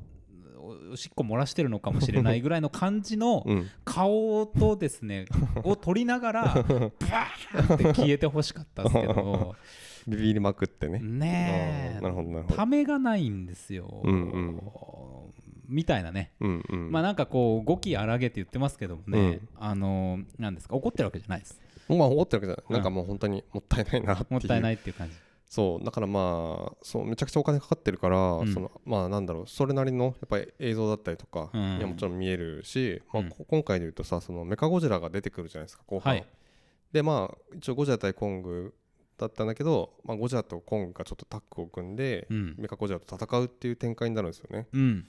[0.91, 3.67] おしっこ漏らしてるのかもしれないぐらいの感じの うん。
[3.83, 5.25] 顔とですね
[5.63, 9.55] を撮りながらバーンって消えてほしかったですけど。
[10.07, 10.99] ビビりまくってね。
[10.99, 12.55] ねあーなるほどなるほど。
[12.55, 14.61] ためがないんですよ、うんうん
[15.71, 16.91] みたいなね、うんうん。
[16.91, 19.49] まあなんかこう語気荒げって言ってますけどもね、うん。
[19.57, 21.59] あのーなんですか怒ってるわけじゃないです。
[21.87, 22.73] まあ思ってるわけじゃない、うん。
[22.73, 24.33] なんかもう本当にもったいないなっていう。
[24.33, 25.15] もったいないっていう感じ。
[25.45, 25.85] そう。
[25.85, 28.53] だからまあそうめちゃくちゃお金かかってるから、ん。
[28.53, 31.77] そのまあなんだろうそれなりのやっぱり映像だったりとかうん。
[31.77, 36.25] にはもちろん見えるし、まあ今回で言うとさそのメカゴジラが出てくるじゃないですか後半、はい。
[36.91, 38.73] でまあ一応ゴジラ対コング
[39.17, 42.55] だったんだけど、まあ、ゴジラとコングがちょっとタッグを組んで、うん。
[42.57, 44.67] メカゴジラと戦うっていう展開になるんですよね。
[44.73, 45.05] うん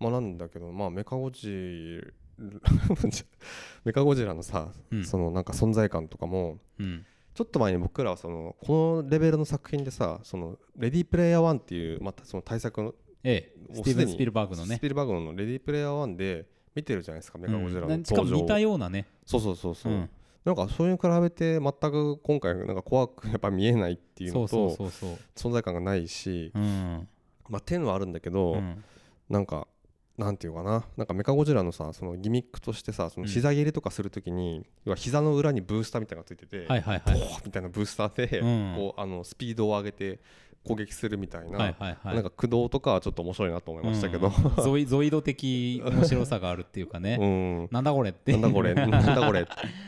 [0.00, 2.00] まあなんだけどまあメカゴジ
[3.84, 5.04] メカゴジラのさ、うん。
[5.04, 7.04] そのなんか存在感とかもうん。
[7.34, 13.74] ちょっと前に僕らはそのこのレベルの作品でさそのレディープレイヤー1っていうまたその対策のええ。
[13.74, 14.76] スティーブン・スピルバーグのね。
[14.76, 19.06] スピルバーグのレディープレイヤー1で見てるじゃないですかメカゴジラのうんしかも似たようなね。
[19.26, 20.10] そうそうそうそう、うん。
[20.44, 27.08] なんかそれに比べて全く今回なんか怖くやっぱ見えないっていうそうのとそうそうそう存在感がないしうん。
[27.48, 28.84] まあ点はあるんだけど、うん。
[29.28, 29.66] なんか
[30.16, 30.84] なんていうかな。
[30.96, 37.20] なんかメカゴジラのさそのギミックとしてさその膝蹴りとかするときに、要は膝の裏にブースターみたいなのがついてて、はいはいはい。
[37.44, 38.74] みたいなブースターで、うん。
[38.76, 40.20] こうあのスピードを上げて
[40.66, 42.14] 攻撃するみたいな、はいはいはい。
[42.14, 44.32] なんか駆動とかはちょっと面白いなと思いましたけど、うん
[44.64, 48.32] ゾイゾイド的面白さがあるっていうかうねん、なんだこれって。
[48.32, 49.46] なんだこれ なんだこれ。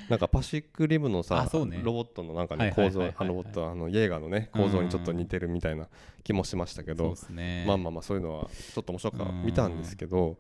[0.09, 1.81] なんかパシックリムのさ、ね。
[1.83, 5.89] ロボットのなんかね構造あのロボットあのイェーガーのね構造にちょっと似てるみたいな
[6.23, 7.11] 気もしましたけど。
[7.11, 7.65] ですね。
[7.67, 9.43] まあまあまあそういうのはちょっと面白くうん。
[9.45, 10.37] 見たんですけど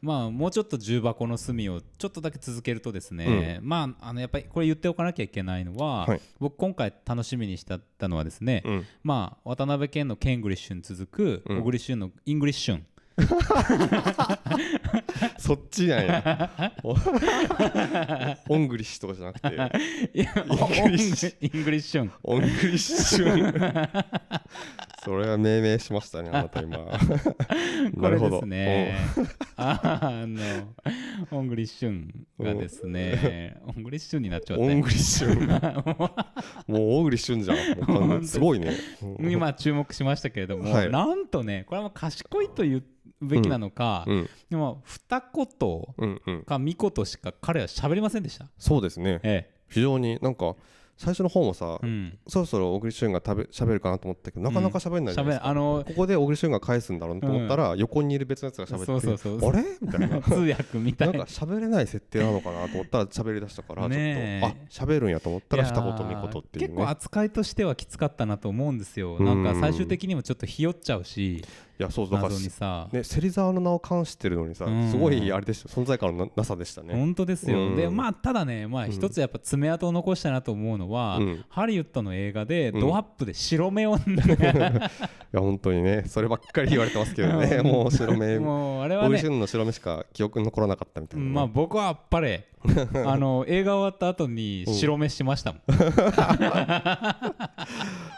[0.00, 6.20] まあもうちょっと重箱の隅をちょっとだけ続けるとですね、まああのやっぱりこれ言っておかなきゃいけないのは、はい。
[6.38, 8.86] 僕今回楽しみにしてたのはですね、うん。
[9.02, 11.58] まあ渡辺謙のケングリッシュに続くうん。
[11.60, 12.86] 小栗旬のイングリッシュン、
[15.38, 16.72] そっちなんや。
[16.84, 16.94] お
[18.54, 19.48] オングリッシュとかじゃなくて。
[20.14, 21.34] いやイングリッシュ。
[21.40, 22.12] イングリッシュン。
[22.22, 24.04] オングリッシュ
[25.08, 26.76] それは命名しましたねあなた今。
[26.76, 26.84] こ
[27.96, 28.42] なるほど。
[28.42, 28.94] ね
[29.56, 30.38] あの
[31.30, 36.10] オングリッシュンがですねオングリッシュンになっちゃったオングリッシュ
[36.66, 38.22] もうオングリッシュじゃん。
[38.22, 38.74] すごいね。
[39.18, 40.90] うん今注目しましたけれども、はい。
[40.90, 42.82] なんとねこれはもう賢いと言う
[43.22, 44.28] べきなのか、うん。
[44.50, 48.50] でも二言か三言しか彼は喋りませんでした。
[48.58, 49.20] そうですね。
[49.22, 49.48] え。
[49.70, 50.54] 非常になんか
[50.98, 52.18] 最初の方もさえ、うん。
[52.26, 55.46] そろそろ小栗旬が食べ喋るかなと思ったけどなかなか喋んないじゃないですか。
[55.46, 59.50] 喋あのここで小栗旬が返すんだろうなと思ったら横にいる別のやつが喋ってそうそうそう。
[59.50, 59.64] あれ？
[59.80, 60.20] みたいな。
[60.20, 69.16] 通訳みたないんなか喋れない設定なのかなと思ったら喋り出したからちょっとあ喋るんやと思ったら二言三言っていう結構ね扱いとしてはきつかったなと思うんですよ。
[69.16, 69.24] うん。
[69.24, 71.44] なんか最終的にもちょっとひよっちゃうし、
[71.78, 72.88] いやそうだからさ。
[72.90, 74.90] ね芹沢の名を冠してるのにさうん。
[74.90, 76.94] すごいあれでした存在感のななさでしたね。
[76.94, 77.76] 本当ですよ、うん。
[77.76, 78.90] でまあただねまあうん。
[78.90, 81.44] 一つやっぱ爪痕を残したなと思うのは、うん。
[81.48, 84.00] ハリウッドの映画でうんドアップで白目を、 い
[85.32, 87.62] や本当にねそればっかり言われてますけどね。
[87.62, 88.38] もう白目。
[88.40, 89.22] もうあれはね。
[89.22, 91.32] の白目しか記憶に残らなかったみたいなね。
[91.32, 92.48] まあ僕はあっぱれ
[93.06, 95.62] あの映画終わった後に白目しましたもん、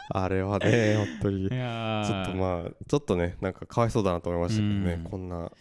[0.09, 1.49] あれはね本当に。
[1.49, 5.03] ちょっとまあちょっとねなんかかわいそうだなと思いましたけどねうん。
[5.03, 5.51] こんな。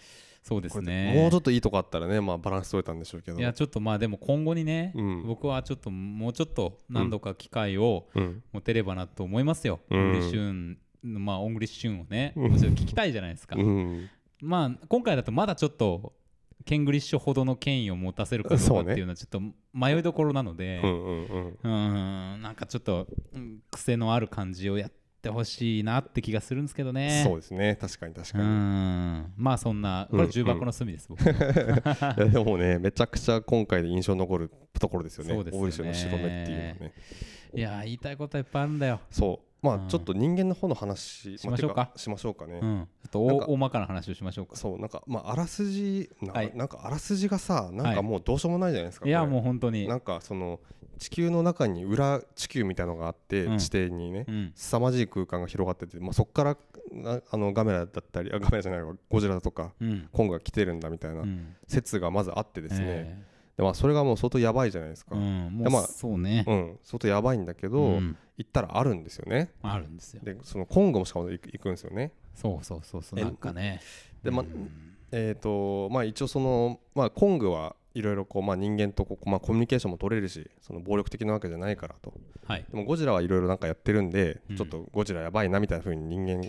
[0.42, 1.12] そうですね。
[1.14, 3.38] もうちょっといいとこあったらねまあバランス取れたんでしょうけど。
[3.38, 5.26] いやちょっとまあでも今後にね、うん。
[5.26, 8.42] 僕はちょっともうちょっと何度か機会をうん。
[8.52, 10.00] 持てればなと思いますよ、うん。
[10.00, 12.52] オングリッシュンまあオングリッシュンをねうん。
[12.52, 14.08] もちろん聞きたいじゃないですか、うん。
[14.40, 16.14] まあ今回だとまだちょっと
[16.64, 19.40] ケングリッシュほどの権威を持たせるかどうかっていうのはちょっと
[19.72, 24.92] 迷いどころなのでうんなんかちょっとうん癖のある感じをやっ
[25.22, 27.22] てほしいなって気がするんですけどね。
[27.24, 27.76] そうですね。
[27.78, 28.44] 確かに確かに。
[28.44, 29.32] ん。
[29.36, 31.22] まあそんなこれ重箱の隅です、僕。
[32.30, 35.34] でもねめちゃくちゃ今回で印象に残るところですよね。
[35.34, 35.64] そうですよね。
[35.64, 36.92] オーディションの白目っていうのはね。
[37.54, 39.86] いやー言いたいことはいっぱいあるんだよ、そうまうん。
[39.86, 41.90] あちょっと人間の方の話しましょうか。
[41.96, 42.60] しましょうかね。
[42.62, 44.56] うん、ちょっと大大まかな話をしましょうか。
[44.56, 49.88] そうなんかまああらすじなんかあらすじがさなんはいかもうどうしようもないじゃないですかいやもう本当に。
[49.88, 50.60] なんかその
[50.98, 53.58] 地球の中に裏地球みたいのがあって、うん。
[53.58, 54.52] 地底にねうん。
[54.54, 56.56] 凄まじい空間が広がってて、まあ、そこから
[56.92, 60.08] なあのガメラだったりあガメラじゃないわゴジラとかうん。
[60.12, 61.56] コングが来てるんだみたいなうん。
[61.66, 63.29] 説がまずあってですね、え
[63.60, 68.16] でまあ、それがもう相当やばいじゃないですか、ーうんもまあそうね、うん、相当やばいんだけど、うん。
[68.38, 69.50] 行ったらあるんですよね。
[69.62, 70.22] あるんですよ。
[70.24, 72.12] でそのコングもしかも行く行くんですよね。
[72.34, 73.82] そうそうそうそうえなんかね。
[74.22, 74.70] でまあうん。
[75.12, 82.14] えーとまあ、一応その、まあ、コングはいろいろこう、まあ、人間とこう、まあ、コミュニケーションも取れるしその暴力的なわけじゃないからと。
[82.46, 82.64] はい。
[82.70, 84.56] でもゴジラはいろいろなんかやってるんで、うん。
[84.56, 86.48] ちょっとゴジラやばいなみたいな風に人間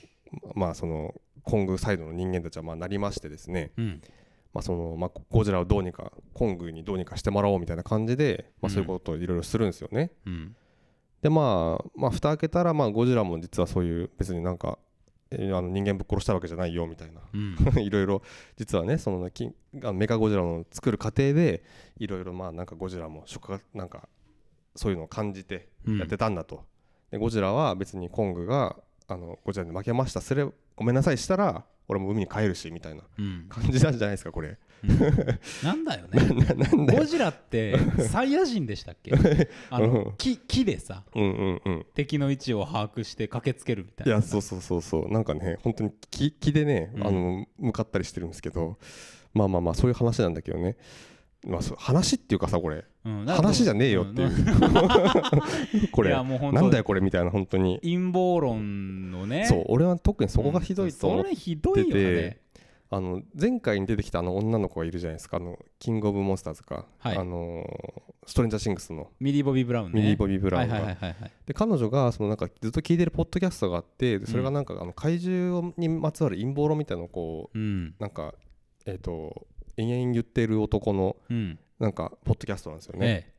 [0.56, 4.02] まあそのコングサイドの人間たちはまあなりましてですね、うん
[4.54, 10.12] まあそのまあ、ゴジラをどうにかコングにどうにかしてもらおうみたいな感じで、まあ、そういうことをいろいろするんですよね。
[10.26, 10.56] うん。
[11.22, 14.78] でまあまあ蓋開けたらまあゴジラも実はそういう別になんか、
[15.30, 17.22] えーあの人間ぶっ殺したわけじゃないよみたいな。
[17.34, 17.56] うん。
[17.80, 18.22] いろいろ
[18.58, 19.30] 実はねその
[19.94, 21.64] メカゴジラの作る過程で
[21.98, 23.24] いろいろまあなんかゴジラも
[23.74, 24.10] なんか
[24.76, 25.98] そういうのを感じてうん。
[25.98, 26.66] やってたんだと、
[27.10, 28.76] でゴジラは別にコングが
[29.08, 30.20] あのゴジラに負けました。
[30.20, 33.46] すれごめんなさいしたら俺も海に帰るしみたいなうん。
[33.50, 34.58] 感じなんじゃないですかこれ。
[34.84, 34.98] うん。
[35.64, 36.28] なんだよね。
[36.98, 37.78] ゴジラって
[38.10, 39.12] サイヤ人でしたっけ？
[39.70, 39.94] あ うん。
[39.94, 41.86] の木木でさうんうんうん。
[41.94, 44.14] 敵の位置を把握して駆けつけるみたいな。
[44.14, 45.12] いやそうそうそうそう。
[45.12, 47.08] なんかね本当に気気でね、うん。
[47.08, 48.78] あの向かったりしてるんですけど
[49.34, 50.78] まあまあまあそういう話なんだけどね。
[51.46, 53.26] まあそう話っていうかさこれうん。
[53.26, 54.28] 話じゃねえよっていう。
[54.28, 55.88] うん。
[55.92, 56.12] これ。
[56.12, 57.80] なんだよこれみたいな本当に。
[57.82, 59.46] 陰謀論のね。
[59.46, 61.24] そう俺は特にそこがひどいと思っうん。
[61.24, 62.40] それひどいよね。
[62.94, 65.38] あの前回に出てきたあの女の子がいるじゃないですか。
[65.38, 67.18] あのキングオブモンスターズか、はい。
[67.18, 67.66] あの
[68.28, 69.10] ストレンジャーシングスの。
[69.20, 70.02] ミリー・ボビー・ブラウンね。
[70.02, 71.32] ミニー・ボビー・ブラウンが、はいはいはいはいはい。
[71.46, 77.96] で彼女がそのなんかずっと聞いてるポッドキャストがあってでそれがなんかあの怪獣にまつわる陰謀論みたいなのをこううん。
[77.98, 78.36] なんか
[78.86, 83.08] えっ、と延々言ってる男のうんなんかポッドキャストなんですよね。
[83.28, 83.34] え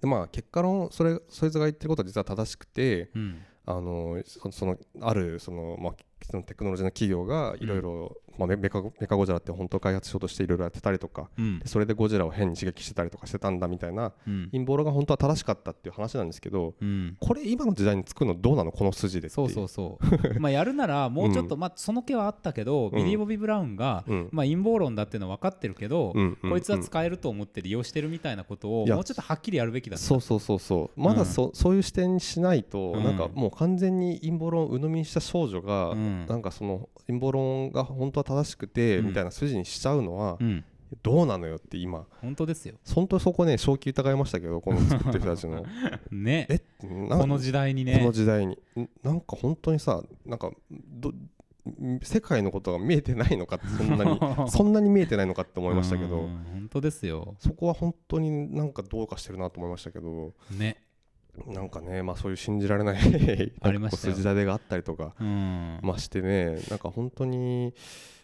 [0.00, 5.94] でまあ結果論それそいつが言ってることは実は正しくてえうんあのそそのあるその、まあ、
[6.30, 11.58] そのテクノロジーの企業がいろいろまあメメカメカゴジラって本当開発しようとしていろいろやってたりとかうん。
[11.58, 14.48] でそれでゴジラを変に刺激してたりとかしてたんだみたいなうん。
[14.52, 17.16] 陰謀論が本当は正しかったっていう話なんですけどうん。
[17.20, 19.98] これ今の時代に作るのどうなのこの筋でそうそうそ
[20.36, 20.40] う。
[20.40, 21.60] まあやるならもうちょっと、うん。
[21.60, 22.94] まあその気はあったけど、ん。
[22.94, 24.28] ミリー・ボビー・ブラウンが、うん。
[24.32, 31.00] まあ、陰謀論だっていうのは分かってるけど、こいつは使えると思って利用してるみたいなことをもうちょっとはっきりやるべきだそうそうそうそう。
[31.00, 33.04] まだそ,、そういう視点にしないと、うん。
[33.04, 36.26] なんかもう完全に陰謀論を鵜呑みにした少女が、うん。
[36.26, 39.06] なんかその陰謀論が本当は正しくて、うん。
[39.06, 40.64] みたいな筋にしちゃうのは、うん。
[41.02, 42.06] どうなのよって今。
[42.22, 42.76] 本当ですよ。
[42.94, 45.64] 本当にそこね正気疑いましたけどこの作ってる人たちの。
[46.10, 46.46] ね。
[46.48, 46.60] え？
[46.86, 47.98] なこの時代にね。
[47.98, 48.58] この時代に。
[48.76, 51.12] んなんか本当にさなんかど
[52.02, 54.18] 世界のことが見えてないのかってそんなに
[54.50, 56.20] そんなに見えてないのかって思いましたけど。
[56.20, 57.34] うん本当ですよ。
[57.38, 60.34] そこは本当になんかどうかしてるなと思いましたけど。
[60.50, 60.82] ね。
[61.46, 62.98] なんかねまあそういう信じられない
[63.62, 64.14] ありましたよ。
[64.14, 65.80] 筋立てがあったりとかうん。
[65.82, 66.60] まあしてね。
[66.68, 67.74] なんか本当に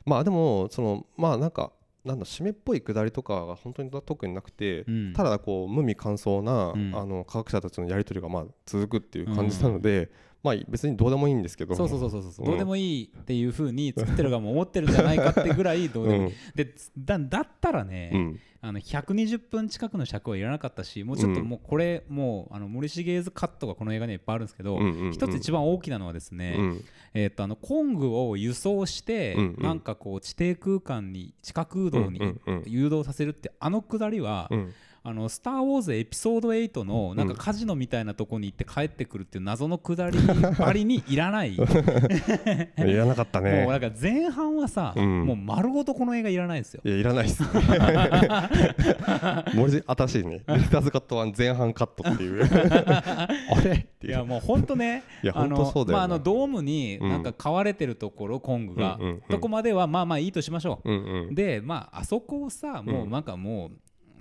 [0.05, 1.73] まあでもそのまあなんか
[2.05, 5.13] なんだ締めっぽいくだりとかが本当に特になくて、うん。
[5.15, 6.93] ただこう無味乾燥な、うん。
[6.95, 10.11] あの科学者たちのやり取りがまあ続くっていう感じなので、
[10.45, 11.75] まあ別にどうでもいいんですけど。
[11.75, 12.51] そうそうそうそうそう、うん。
[12.51, 18.41] どうでもいいっていうふうに作ってる側も思ってるんじゃないかってぐらいどうでもいい、でだだったらね、うん。
[18.61, 21.49] あの120分近くの尺はいらなかったしもうちょっとうん。
[21.49, 24.79] もうこれ、もうあの森重図カットがこの映画にはいっぱいあるんですけど、
[25.13, 26.85] 一つ一番大きなのはですね、うん。
[27.15, 32.21] えー、とあのコングを輸送して、うなんかこう地底空間に地下空洞に
[32.67, 34.75] 誘導させるってあのくだりは、うん
[35.07, 40.19] あのスター・ウォーズエピソード8のなんかうんカジノみたいなとこに行って帰ってくるっていう謎のくだり
[40.59, 41.57] ばりにいらない。
[41.57, 45.27] いらなかったもうねなんか前半はさ、うん。
[45.27, 46.81] もう丸ごとこの映画いらないですよ。
[46.83, 47.49] いやいらないっすね。
[49.55, 50.43] 森地新しいね。
[50.47, 52.43] レクターズカットは前半カットっていう。
[52.43, 53.29] あ
[53.63, 53.87] れ？
[54.03, 55.03] いやもうほんとね
[55.35, 57.11] あのまあ、あのドームにうん。
[57.11, 59.21] なんか飼われてるところ、コングが、うんうんうん。
[59.29, 61.35] とこまではまあまあいいとしましょう、うんうん。
[61.35, 63.11] でまああそこをさもううん。
[63.11, 63.73] なんかもう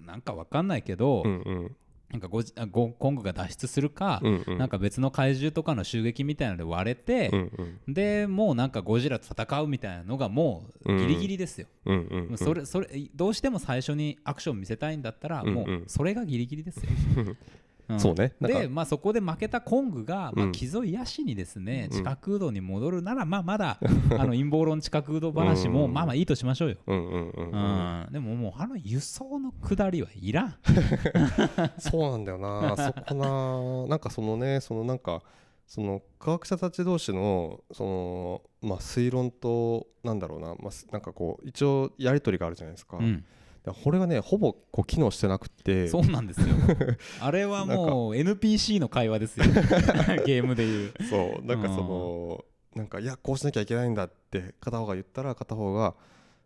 [0.06, 1.76] なんかわかんないけど、うんうん。
[2.14, 4.58] なんかゴコングが脱出するか、うんうん。
[4.60, 7.52] なんか別の怪獣とかの襲撃みたいなので割れてう、ん
[7.88, 7.94] うん。
[7.94, 12.38] でもうなんかゴジラと戦うみたいなのがもうギリギリですよ、うんうんうん。
[12.38, 15.54] それそれどうしても最初にアクション見せたいんだったら、うんうん。
[15.56, 17.32] もうそれがギリギリですよ、ん そ
[17.90, 18.34] うね。
[18.40, 21.98] で、まあ、そこで負けたコングが、まあ、うん木曽癒しにですね、うん。
[21.98, 23.78] 地下空洞に戻るなら、まあ、まだ
[24.12, 25.94] あの陰謀論地下空洞話も、うん。
[25.94, 28.08] まあまあいいとしましょうよ、うんうんうんううん。
[28.10, 30.56] んでももうあの輸送の下りはいらん。
[31.80, 32.76] そうなんだよな。
[32.78, 33.88] そこな。
[33.90, 35.22] なんかそのねそのなんか
[35.68, 40.56] その科学者たち同士のそのまあ推論となんだろうな。
[40.56, 43.18] まあすなんかこう一応やり取りがあるじゃないですか、うん。
[43.18, 43.26] で
[43.72, 45.88] これがねほぼこう機能してなくて。
[45.88, 46.48] そうなんですよ。
[47.22, 49.46] あれはもう NPC の会話ですよ。
[50.26, 50.94] ゲームでいう。
[51.10, 51.46] そう。
[51.46, 52.46] なんかその
[52.76, 55.96] なんかいやこうしなきゃいけないんだって片方が言ったら片方がは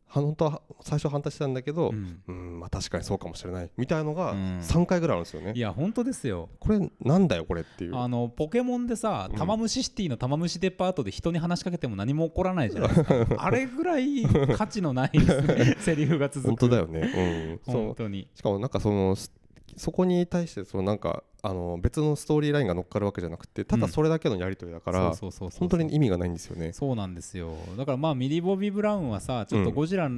[0.09, 2.21] 本当は最初反対してたんだけどうん。
[2.27, 4.59] うんまあ確かにそうかもしれないみたいのがうん。
[4.59, 5.53] 3回ぐらいあるんですよね。
[5.55, 6.49] いや本当ですよ。
[6.59, 7.95] これなんだよこれっていう。
[7.95, 9.37] あのポケモンでさうん。
[9.37, 13.25] 玉虫シティの玉虫デパートで人に話しかけても何も起こらないじゃないですか。
[13.37, 15.11] あれぐらい価値のない
[15.79, 16.47] セリフが続く。
[16.47, 17.59] 本当だよね。
[17.67, 17.73] うん。
[17.73, 18.27] 本当に。
[18.33, 19.31] しかもなんかそのす
[19.75, 26.73] そこに対してそのなんかあの別のストーリーラインが乗っかるわけじゃなくてただそれだけのやり取りだから、本当に意味がないんですよね。
[26.73, 27.55] そうなんですよ。
[27.77, 30.09] だからまあミリー・ボビー・ブラウンはさちょっとゴジラ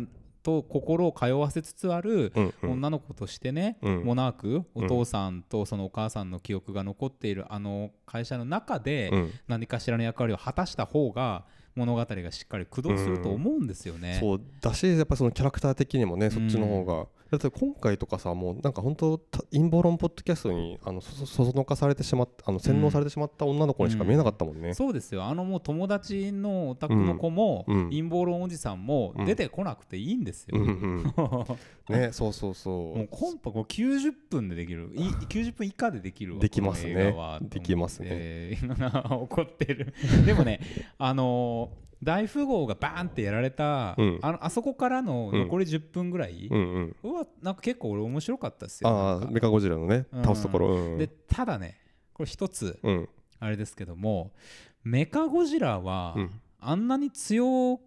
[0.41, 2.71] と心を通わせつつあるうんうん。
[2.71, 4.03] 女の子としてね、うん。
[4.05, 9.31] モナークお父さんとそのお母さんの記憶が残っているあの会社の中でうん。
[9.47, 11.45] 何かしらの役割を果たした方が
[11.75, 14.17] 物語がしっかり駆動すると思うんですよね。
[14.19, 14.41] そう。
[14.61, 25.23] だしやっぱそのキャラクター的にもねそっちの方が、だって今回とかさもうなんか本当た陰謀論ポッドキャストにあのそそそそのかされてしまったあの洗脳されてしまった女の子にしか見えなかったもんね、そうですよ。
[25.23, 27.77] あのもう友達のお宅の子も、うん。
[27.77, 27.89] うん。
[27.89, 30.57] 陰謀論おじさんもうん出てこなくていいんですよ。
[30.59, 34.91] うんうん ねそうそうそもううコンパこう90分でできる。
[34.95, 37.15] い90分以下でできるわできますね。
[37.41, 38.07] できますね。
[38.11, 39.93] えー 怒ってる。
[40.25, 40.59] でもね
[40.97, 44.19] あのー大富豪がバーンってやられた、うん。
[44.21, 46.95] あのあそこからの残り10分ぐらい、うんうん。
[47.03, 50.23] うわなんか結構俺面白かったですよああメカゴジラのねうん。
[50.23, 50.67] 倒すところ。
[50.67, 51.77] うんでただね
[52.13, 53.09] これ一つうん。
[53.39, 54.31] あれですけども
[54.83, 56.41] メカゴジラは、うん。
[56.61, 57.79] あんなに強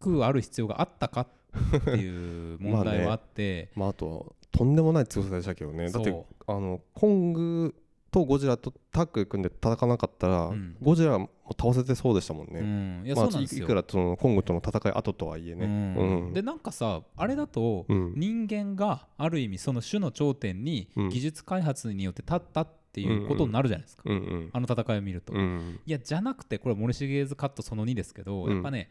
[0.00, 5.90] くある必要があったかっていう問題はあって、 まああとはとんでもない強さでしたけどね。
[5.90, 7.74] だってあのコング
[8.10, 10.76] とゴジラとタッグ組んで戦わなかったら、うん。
[10.80, 13.64] ゴジラも倒せてそうでしたもんね、うん、いやまあそうなんですよ。
[13.64, 18.14] いくらそのコングとの戦い後とはいえね、でなんかさあれだと、うん。
[18.16, 21.08] 人間がある意味その種の頂点にうん。
[21.10, 24.50] 技術開発によって立ったっていうことになるじゃないですか、うんうん。
[24.52, 25.80] あの戦いを見ると、いうん。
[25.86, 28.54] やじゃなくてこれ森重図カットその2ですけど、うん。
[28.54, 28.90] やっぱね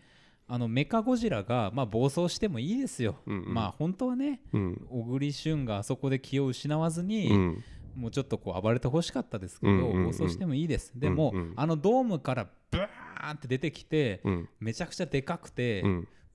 [0.50, 3.54] あのメカゴジラが、まあ、暴走してもいいですよ、うんうん。
[3.54, 4.88] まあ本当はねうん。
[4.90, 7.64] 小栗旬があそこで気を失わずに、うん
[7.98, 10.04] もうちょっとこう暴れてほしかったですけど、うんうんうん。
[10.06, 10.92] 暴走してもいいです。
[10.96, 14.50] でも、あのドームからブワーンって出てきて、うん。
[14.60, 15.84] めちゃくちゃでかくて、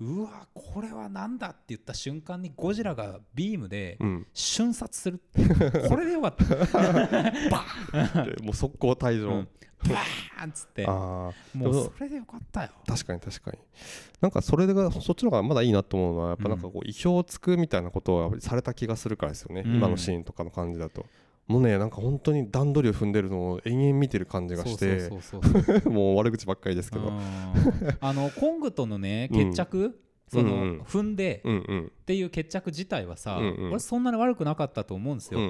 [0.00, 4.26] うわこれはなんだって言った瞬間にゴジラがビームでうん。
[4.34, 5.16] 瞬殺する。
[5.16, 6.44] っていうこれでよかった。
[8.26, 9.48] でもう速攻退場、うん。
[9.88, 10.84] バーンっつって。
[10.86, 12.70] ああもうそれでよかったよ。
[12.86, 13.58] 確かに確かに。
[14.20, 19.76] なんかそれがそっちの方がまだいいなと思うのはやっぱなんかこう意表をつくみたいなことをされた気がするからですよね、うん。
[19.76, 21.06] 今のシーンとかの感じだと
[21.47, 25.11] もうねなんか本当に段取りを踏んでるのを延々見てる感じがして
[25.88, 27.09] もう悪口ばっかりですけど。
[27.09, 27.20] うん。
[28.01, 29.99] あのコングとのねうん決着、
[30.32, 35.40] その、踏んでっていう決着自体はさ、俺そんなに悪くなかったと思うんですよ、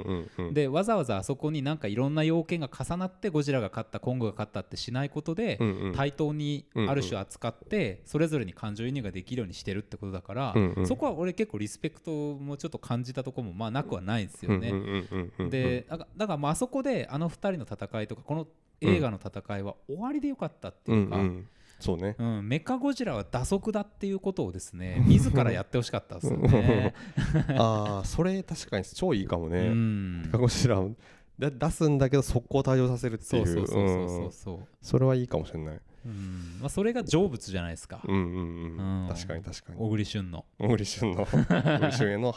[0.53, 5.59] でわざわざあそこになんかいろんな要件が重なってゴジラが勝ったコングが勝ったってしないことで、
[5.95, 10.55] 対等にある種扱ってそれぞれに感情移入ができるようにしてるってことだから、
[10.85, 14.73] そこは俺結構リスペクトもちょっと感じたところもまあなくはないですよね。
[15.49, 18.47] でだからだからまああそこであの2人の戦いとかこの
[18.81, 21.17] 映画の戦いは終わりでよかったっていうか、
[21.83, 22.17] そうね。
[22.19, 26.95] うんメカゴジラは打足だっていうことをですね 自らやってほしかったですよね。
[27.59, 30.89] ああそれ確かに超いいかもうねん鹿児島
[31.39, 33.43] で出すんだけど速攻退場させるってそいう。
[33.43, 34.29] うそうそうそうそうう。
[34.29, 34.33] ん。
[34.33, 34.69] そう。
[34.81, 36.59] それはいいかもしれないうん。
[36.61, 39.05] まあ、それが成仏じゃないですか、うんうんうん。
[39.05, 39.09] うん。
[39.09, 39.79] 確かに確かに。
[39.79, 40.45] 小栗旬の。
[40.59, 41.27] 小栗旬の。
[41.27, 41.37] 小
[41.81, 42.35] 栗旬への。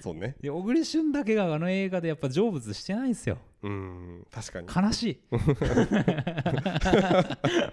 [0.00, 0.36] そうね。
[0.40, 3.38] で小栗旬だけがあの映画でやっぱ成仏してないんですよ。
[3.62, 4.26] うん。
[4.30, 4.86] 確かに。
[4.86, 5.20] 悲しい。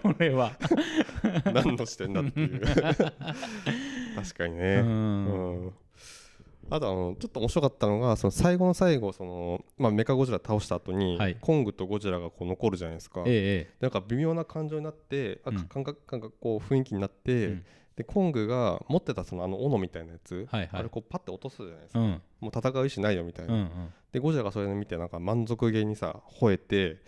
[0.04, 0.52] 俺は、
[1.52, 2.60] 何の視点だっていう。
[4.14, 4.86] 確かにうねん。
[4.86, 4.88] う
[5.68, 5.72] ん
[6.74, 11.36] あとあのちょっと面白かったのがその最後の最後その、まあ、メカゴジラ倒した後に、はい。
[11.38, 15.64] コングとゴジラがこう残るじゃないですか、ええなんか微妙な感情になってあうん。
[15.64, 17.64] 感覚感覚こう雰囲気になって、うん。
[17.96, 20.70] でコングが持ってたそのあの斧みたいなやつ、はいはい。
[20.72, 22.22] あれこうパッて落とすじゃないですか、うん。
[22.40, 23.68] もう戦う意思ないよみたいな、うんうん。
[24.10, 27.02] でゴジラがそれを見てなんか満足げにさ吠えて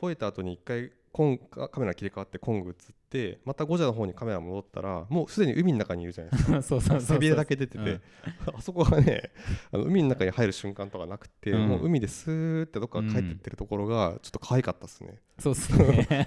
[0.00, 2.76] 吠えた後に一回コンカカメラ切り替わってコング映っ
[3.08, 6.60] てまたゴジラの方にカメラ戻ったらもうすでに海の中にいるじゃないですか。
[6.60, 8.00] そうそう背びれだけ出てて、うん。
[8.52, 9.30] あそこがね
[9.70, 11.68] あの海の中に入る瞬間とかなくて、うん。
[11.68, 16.26] もう海でスーってどっか帰ってってるところがちょっと可愛かったですね、そうっすね。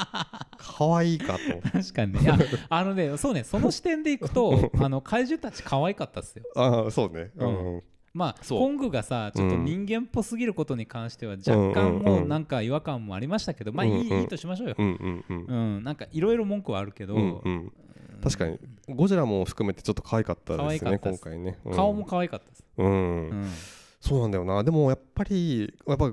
[0.58, 1.70] 可愛いかと。
[1.70, 2.20] 確かにね。
[2.68, 6.42] あのねそうねその視点でいくとあの怪獣たち可愛かったっすよ。
[6.56, 7.30] ああそうね。
[7.36, 7.82] う、うん
[8.16, 9.64] まあコングがさちょっとうん。
[9.64, 17.42] 人間っぽすぎることに関しては若干もうなんか違和感もありましたけどまあいい,、いいとしましょうよ、うんなんかいろいろ文句はあるけど、
[18.22, 18.58] 確かに。
[18.88, 21.74] ゴジラも含めてちょっと可愛かったですね今回ね、うん。
[21.74, 23.50] 顔も可愛かったです、うん、うん。
[24.00, 24.62] そうなんだよな。
[24.62, 26.12] でもやっぱりやっぱ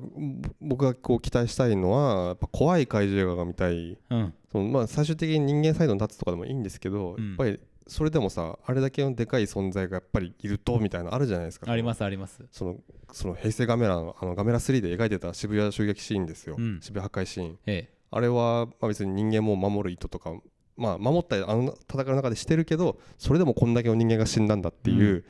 [0.60, 3.98] 僕がこう期待したいのはやっぱ怖い怪獣映画が見たい。
[4.10, 4.34] うん。
[4.52, 7.28] そのまあ最終的に人間サイドに立つとかでもいいんですけど、うん。
[7.30, 11.72] やっぱりそれでもさあれだけのでかい存在がやっぱりいるとみたいなのあるじゃないですか。
[11.72, 12.44] ありますすあります。
[12.52, 12.78] その
[13.12, 16.80] その平成ガメラのあのガメラ3で描いてた渋谷襲撃シーンですよ、うん。
[16.82, 17.60] 渋谷破壊シーン。
[17.66, 20.34] えあれはまあ別に人間も守る意図とか
[20.78, 25.26] まあ守ったりあの戦いの中でしてるけどそれでもこんだけの人間が死んだんだっていう、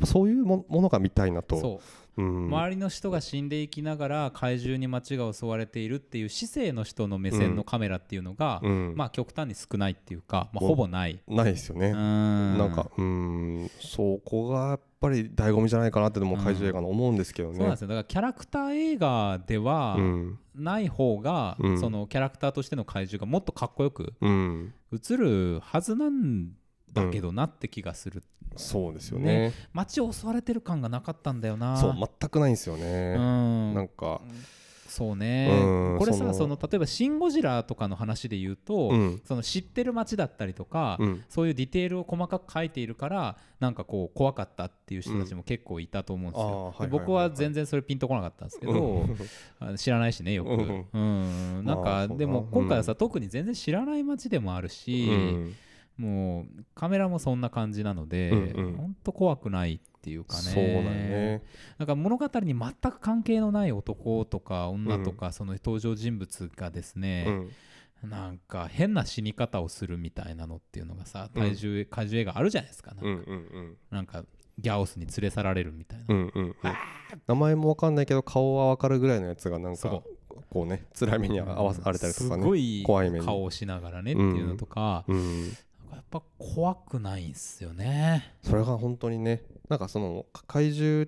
[0.00, 0.06] うん。
[0.06, 1.80] そういうもものが見たいなと
[2.20, 8.94] 周りの人が死んでいきながら怪獣に街が襲われているっていう市政の人の目線のカメラっていうのが、うん。
[8.96, 11.20] まあ極端に少ないっていうか、まあ、おほぼない。
[11.28, 13.70] ないですよね、ななんかうん。
[13.80, 17.88] そこがやっぱり醍醐味じゃないかなってでも怪獣映画の思うんですけどね、そうなんですよ。
[17.88, 20.38] だからキャラクター映画ではうん。
[20.54, 21.80] ない方が、うん。
[21.80, 24.74] そのキャラクターとしての怪獣がもっとかっこよくうん。
[24.92, 26.50] 映るはずなん
[26.92, 28.22] だけどなって気がする、
[28.56, 29.52] そうですよね。
[29.72, 31.76] 街を襲われてる感がなかったんだよな。
[31.76, 33.74] そう全くないんですよね、うん。
[33.74, 34.20] なんか。
[34.88, 35.48] そうね。
[35.62, 36.58] うんこれさその。
[36.60, 39.22] 例えば「シン・ゴジラ」とかの話で言うと、うん。
[39.24, 41.24] その知ってる街だったりとか、うん。
[41.28, 49.06] そういうディテールを細かく書いているからなんかこう怖かったっていう人たちも結構いたと思うんですよ、で僕は全然それピンとこなかったんですけど、
[49.76, 50.86] 知らないしねよく、うん。
[50.92, 50.98] う
[51.62, 51.64] ん。
[51.64, 55.54] なんかでもうん今回はさ、特に全然知らない街でもあるし、うん
[56.00, 58.76] もうカメラもそんな感じなので、うんうん。
[58.76, 60.40] ほんと怖くないっていうかね。
[60.40, 61.42] そうだよね。
[61.76, 67.26] なんか物語に全く関係のない男とか女とか、その登場人物がですね、
[68.02, 68.10] うん。
[68.10, 71.42] なんか変な死に方をするみたいなのっていうのがさうん。
[71.42, 74.24] 体重怪獣映画あるじゃないですかなんか,、うんうんなんか
[74.58, 76.54] ギャオスに連れ去られるみたいな、うんうんうん
[77.26, 80.04] 名前もわかんないけど顔はわかるぐらいのやつがなんかそ
[80.50, 85.44] こうね辛い目に遭わされたりとかすねごい怖い顔をしながらねっていうのとか、うん。
[85.44, 85.52] なん
[86.10, 88.34] ぱ怖くないんすよね。
[88.42, 91.06] それが本当にねなんかそのか怪獣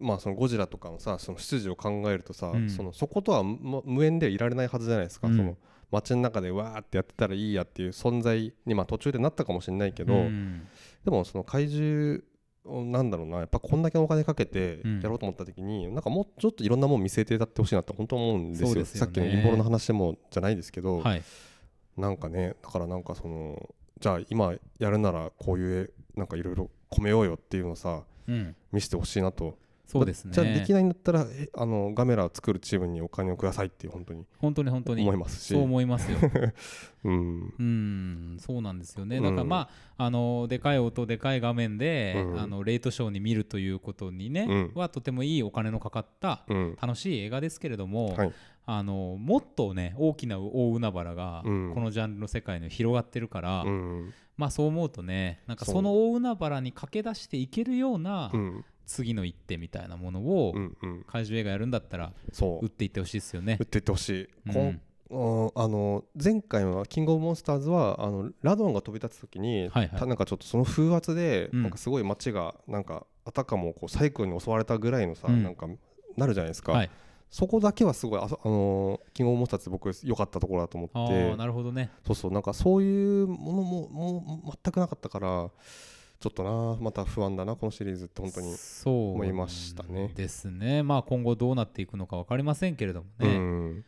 [0.00, 2.70] まあそのゴジラとかのさその出自を考えるとさ、うん。
[2.70, 5.36] そのそことは無無縁ではいられないはずじゃないですか、うん。
[5.36, 5.56] その
[5.90, 10.66] 街の中でわーってやってたらいいやっていう存在にまあ途中でなったかもしれないけど、うん。
[11.04, 12.20] でもその怪獣
[12.64, 18.68] をなんだろうなやっぱこんだけお金かけてうんやろうと思った時に、なんかもうちょっといろんなもん見据えてやってほしいなって本当思うんですよ。
[18.68, 19.00] そうですよね。
[19.00, 21.22] さっきの陰謀の話でもじゃないですけど、はい。
[21.96, 23.68] なんかねだからなんかその
[24.00, 28.56] じゃあ今やるならこういうなんかいろいろ込めようよっていうのをさうん。
[28.72, 29.58] 見せてほしいなと。
[29.86, 30.32] そうですね。
[30.32, 35.02] じゃあできないんだったらえあのガメラを作るチームにお金をくださいって本当に本当に本当に。
[35.02, 35.54] 思いますし。
[35.54, 36.18] そう思いますよ。
[37.04, 37.54] うん。
[37.58, 39.18] うんそうなんですよね。
[39.18, 39.68] うんだからま
[39.98, 42.40] ああのでかい音でかい画面で、うん。
[42.40, 44.72] あのレートショーに見るということにね、うん。
[44.74, 46.78] はとてもいいお金のかかったうん。
[46.80, 48.32] 楽しい映画ですけれども、はい
[48.66, 51.74] あのもっとね大きな大海原がうん。
[51.74, 58.36] このジャンルの世界には広がってるから、うんまあそう思うとねなんかその大海原に駆け出していけるようなう。
[58.36, 60.52] ん次の一手みたいなものを
[61.06, 63.56] 怪獣映画やるんだったら打っていってほしいですよね。
[63.58, 63.66] 打っ。
[63.66, 64.80] ていってほしい、うん。
[65.54, 69.98] あの前回の「キングオブモンスターズは」あのラドンが飛び立つ時に、はいはい。
[69.98, 71.62] たなんかちょっとその風圧で、うん。
[71.62, 75.42] なんかすごい街がなんかあたかもこうサイクロンに襲われたぐらいのさ、うん。
[75.42, 75.66] なんか
[76.18, 76.90] なるじゃないですか、はい、
[77.34, 81.32] そこだけはすごいあそあのキングオブモンスターズ僕良かったところだと思あって。
[81.32, 81.90] あなるほどね。
[82.06, 85.50] そうそうなんかそういうものももう全くなかったから
[86.20, 90.12] ちょっとなまた不安だなこのシリーズって本当に、そう思いましたね。
[90.14, 90.84] ですね。
[90.84, 93.36] まあ今後どうなっていくのか分かりませんけれどもうね。
[93.36, 93.84] ん。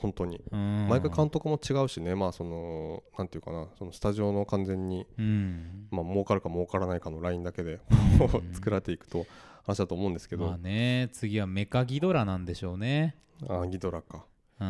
[0.00, 0.40] 本当に。
[0.52, 0.86] うん。
[0.88, 2.14] 毎回監督も違うしね。
[2.14, 5.88] まあそのなんていうかなそのスタジオの完全にうん。
[5.90, 7.80] まあ儲かるか儲からないかのラインだけで
[8.22, 8.54] うん。
[8.54, 9.26] 作られていくと
[9.66, 13.16] 話だと思うんですけど、まあね次はメカギドラなんでしょうね。
[13.48, 14.24] ああギドラか、
[14.60, 14.66] うん。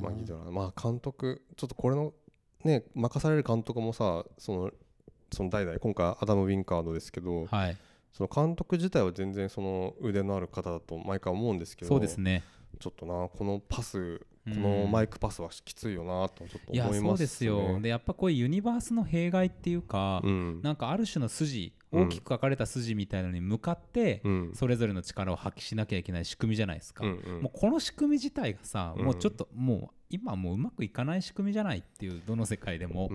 [0.00, 2.12] まあギドラまあ監督ちょっとこれの
[2.64, 4.70] ね任される監督もさその
[5.32, 7.76] その代々今回アダム・ウィンカードですけど、はい。
[8.12, 12.42] その監督自体は全然その腕のある方だと毎回思うんですけどそうですね。
[12.80, 17.08] ちょっとなこのパスのマイクパスはきついよなとちょっと思いますね。
[17.08, 17.80] そうですよ。
[17.80, 20.60] でやっぱこういうユニバースの弊害っていうか、うん。
[20.62, 24.52] なんかある種の筋うん大きく書かれた筋みたいなのに向かって、うん。
[24.54, 27.04] それぞれの力を発揮しなきゃいけない仕組みじゃないですか。
[27.04, 27.42] うんうん。
[27.42, 29.04] もうこの仕組み自体がさ、うん。
[29.04, 33.08] もうちょっともう今もううまくいかない仕組みじゃないっていうどの世界でも、っ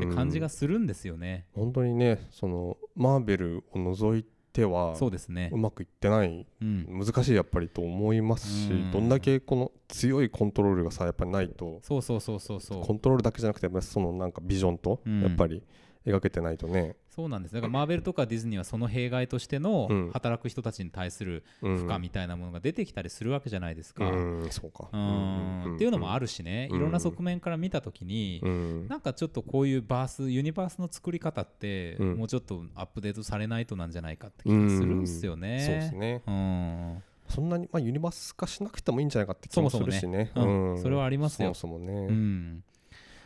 [0.00, 1.46] て感じがするんですよね。
[1.54, 5.56] 本当にねそのマーベルを除いてはそうですねう。
[5.56, 6.86] まくいってないうん。
[7.06, 12.82] 難しいやっぱりと思いますしうんどんだけこの強いコントロールがさやっぱりないとそうそうそうそうそう。
[12.84, 15.62] コントロールだけじゃなくてそのなんかビジョンとうんやっぱり
[16.06, 17.54] 描けてないとねそうなんです。
[17.54, 20.10] だからマーベルとかディズニーはその弊害としてのうん。
[20.12, 24.04] 働く人たちに対するうん負荷みたいなものが出てきたりするわけじゃないですうか。
[24.10, 24.46] ん。
[24.50, 26.76] そうんっていうのもあるるしね、うん。
[26.76, 28.88] いろんな側面から見たときに、うん。
[28.88, 32.16] なんかちょっとこういうバースユニバースの作り方って、うん。
[32.16, 35.60] もうちょっとアップデートされないとなんじゃないかって気がするんですよね。
[35.66, 36.22] そうですね。
[36.26, 37.02] うん。
[37.28, 40.30] そんなにまあユニバース化しなくてもいいんじゃないかって気もするしね。
[40.34, 40.74] そうん。
[40.80, 41.54] うれはありますよ。
[41.54, 41.92] そもそもね。
[41.92, 42.64] うん。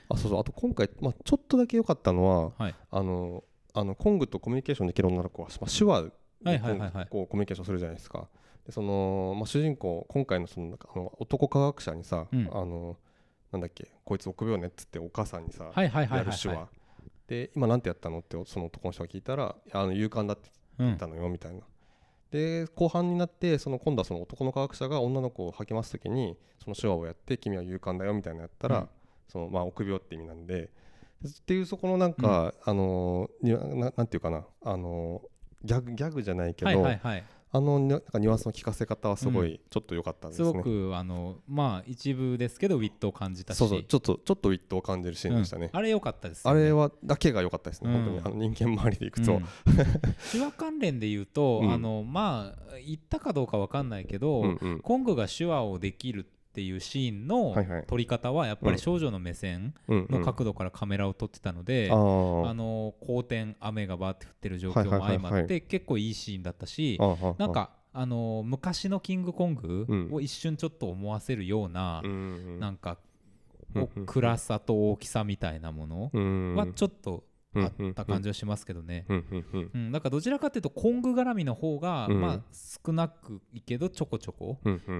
[0.08, 0.40] あそうそう。
[0.40, 2.74] あと今回まあちょっとだけ良かったのははい。
[2.90, 3.42] あの
[3.74, 6.10] あのコングとコミュニケーションできる女の子は、まあ、手話で
[7.10, 8.28] こうコミュニケーションするじゃないですか。
[8.64, 12.48] でそのまあ、主人公今回のそのあの男科学者にさ、うん。
[12.50, 12.96] あの
[13.52, 15.70] なんだっけこいつ臆病ねっつってお母さんにさ、
[16.16, 16.68] やる手話、は
[17.28, 21.60] で今なんてやったのってその男の人が聞いたらあの勇敢だって言ったのよみたいな。
[22.32, 28.88] で後半になってその今度はその男の科学者が女の子を励ます時にその手話をやって君は勇敢だよみたいなのやったら、うん。
[29.28, 30.70] そのまあ臆病って意味なんで
[31.26, 34.44] っていうそこのなんか、あのにななんていうかな。
[34.62, 35.22] あの
[35.64, 37.24] ギャグギャグじゃないけど、はいはいはい。
[37.54, 40.48] あのになんかニュアンスの聞かせ方はすごいちょっと良かったですね。
[40.48, 43.84] すごくあのまあ一部ですけどウィットを感じたしそうそう。
[43.84, 45.70] ちょっとちょっとウィットを感じるシーンでしたね。
[45.72, 45.78] うん。
[45.78, 46.60] あれ良かったですよね。
[46.60, 48.04] あれはだけが良かったですね、うん。
[48.04, 49.44] 本当にあの人間周りでいくと、うん。
[50.32, 51.72] 手話関連で言うと、うん。
[51.72, 54.80] あのまあ言ったかどうかわかんないけど、うんうん。
[54.80, 57.56] コングが手話をできるっていうシーンの
[57.88, 66.96] 撮り方はやっぱり少女の目線の角度からカメラを撮ってたので、あの好天雨がバーって降ってる状況も相まって結構いいシーンだったし、
[67.38, 70.08] なんかあの昔のキングコングうん。
[70.12, 72.14] を一瞬ちょっと思わせるような、うんう
[72.56, 72.60] ん。
[72.60, 72.98] なんか
[74.06, 76.54] 暗さと大きさみたいなものうん。
[76.54, 77.24] はちょっと
[77.56, 79.06] あった感じはしますけどね。
[79.08, 82.20] うんだからどちらかというとコング絡みの方が、うん。
[82.20, 84.58] まあ少なくいいけどちょこちょこ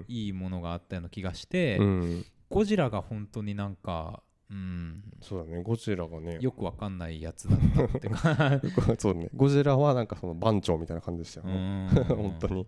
[0.09, 2.24] いいものがあったような気がして、うん。
[2.50, 5.62] ゴジラが本当になんか、うん、そうだね。
[5.62, 6.38] ゴジラがね。
[6.40, 8.61] よくわかんないやつだったってか。
[8.98, 9.28] そうね。
[9.34, 11.88] ゴジラはなんかその番長みたいな感じでしたようね、ん。
[12.14, 12.66] 本当に。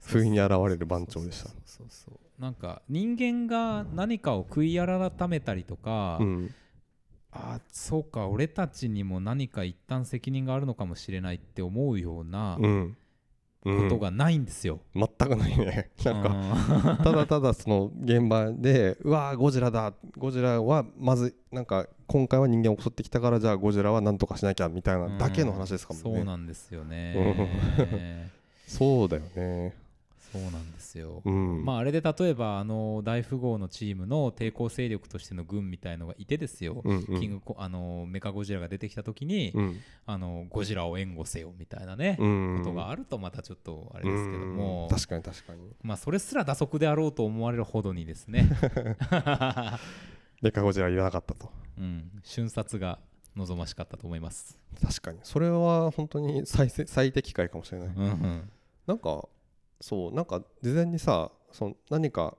[0.00, 1.48] 不意に現れる番長でした。
[1.48, 2.42] そうそうそうそう。
[2.42, 6.54] なんか人間が何かを悔い改めたりとか、うん
[7.32, 12.96] あそうか俺たちにも何か一旦責任があるのかもしれないって思うようなうん。
[13.64, 13.82] うん。
[13.84, 14.80] ことがないんですよ。
[14.94, 15.90] 全くないね。
[16.04, 26.16] なんかかただただその現場でうわーゴジラだゴジラはまずなんか今回は人間を襲ってきたからじゃあゴジラは何とかしなきゃみたいなだけの話ですかもんね。
[26.18, 28.30] そうなんですよね。
[28.66, 29.81] そうだよね
[30.32, 31.20] そうなんですよ。
[31.24, 31.64] うん。
[31.64, 36.80] まああれで例えばあの大富豪のチームの抵抗勢力としての軍みたいのがいてですよ。
[36.84, 37.20] うんうん。
[37.20, 39.80] キングコあのメカゴジラが出てきた時に、うん。
[40.06, 44.88] あのゴジラを援護せよみたいなね、うんことがあるとまたちょっとあれですけども。
[44.90, 45.60] うん、確かに確かに。
[45.82, 48.48] まあそれすら打足であろうと思われるほどにですね、
[50.40, 51.50] メカゴジラいらなかったと。
[51.78, 52.98] うん、瞬殺が
[53.36, 54.58] 望ましかったと思います。
[54.80, 55.18] 確かに。
[55.22, 57.88] それは本当に最せ最適解かもしれない。
[57.88, 58.50] うんうん。
[58.86, 59.28] なんか
[59.82, 62.36] そうなんか事前にさその何か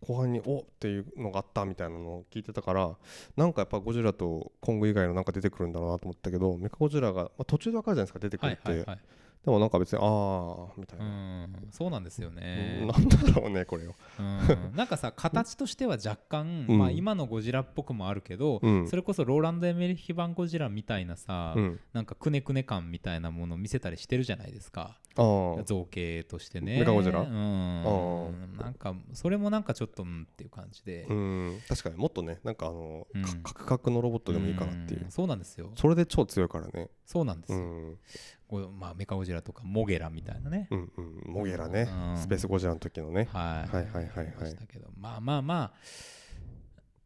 [0.00, 2.96] 後半におっていうのがあったみたいなのを聞いてたから
[3.36, 8.98] なんかやっぱゴジラとコング以外のなんか出てくるんだろうなと思ったけどメカゴジラが、まあ、途中で分かるじゃないですか出てくるって、はいはいはい。
[9.44, 12.84] でもなんか別にああみたいうな、ん、そうなんですよね。
[12.84, 14.74] なんだろうねこれをうん。
[14.74, 16.78] なんかさ形としては若干、うん。
[16.78, 18.88] まあ、今のゴジラっぽくもあるけど、うん。
[18.88, 21.80] それこそローランド・エメリヒ版ゴジラみたいなさ、うん。
[21.92, 26.80] なんかくねくね感みたいなものを見せたりしてるじゃないですか造形としてね。
[26.80, 27.20] メカゴジラ？
[27.20, 28.56] うん。
[28.58, 31.58] なんかそれもなんかちょっとうんっていう感じで、うん。
[31.68, 33.22] 確かにもっとねなんかあの、うん。
[33.22, 35.10] かカクカクのロボットでもいいかなっていう、ん。
[35.10, 35.72] そうなんですよ。
[35.76, 36.90] それで超強いからね。
[37.04, 38.78] そうなんですよ、うん。
[38.78, 41.22] まあ、メカゴジラとかモゲラみたいなね、うんうん。
[41.26, 42.16] モゲラね、うん。
[42.18, 43.28] スペースゴジラの時のね。
[43.32, 44.26] はい、はいはいはいはい。
[44.26, 44.88] ありましたけど。
[44.96, 45.72] まあまあま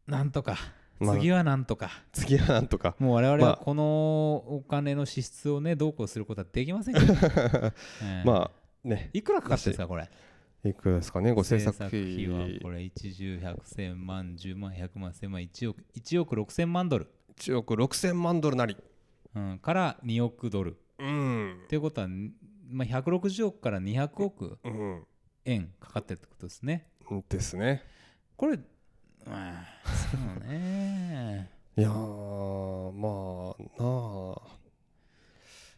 [0.07, 0.57] あなんとか
[1.05, 2.95] まあ次はなんとか、次はなんとか。
[2.99, 3.83] もう我々まあはこの
[4.35, 7.71] お金の支出をねどうこうすることはできませんけど、 え
[8.03, 8.23] え。
[8.25, 9.09] まあね。
[9.13, 10.09] いくらかかってるんですかこれ？
[10.63, 11.31] いくらですかね？
[11.31, 12.27] ご制作費。
[12.27, 18.77] はこれ1十百千万10万100万1000万1億1億6000万ドル、1億6000万ドルなり。
[19.33, 20.77] うん、から2億ドル。
[20.99, 21.61] うん。
[21.63, 22.07] っていうことは、
[22.69, 25.03] まあ、160億から200億うん。
[25.45, 26.87] 円かかってるってことですね。
[27.29, 27.83] ですね。
[28.37, 28.59] これ、
[29.25, 31.49] うん、そうね。
[31.77, 34.61] いやーまあなあ。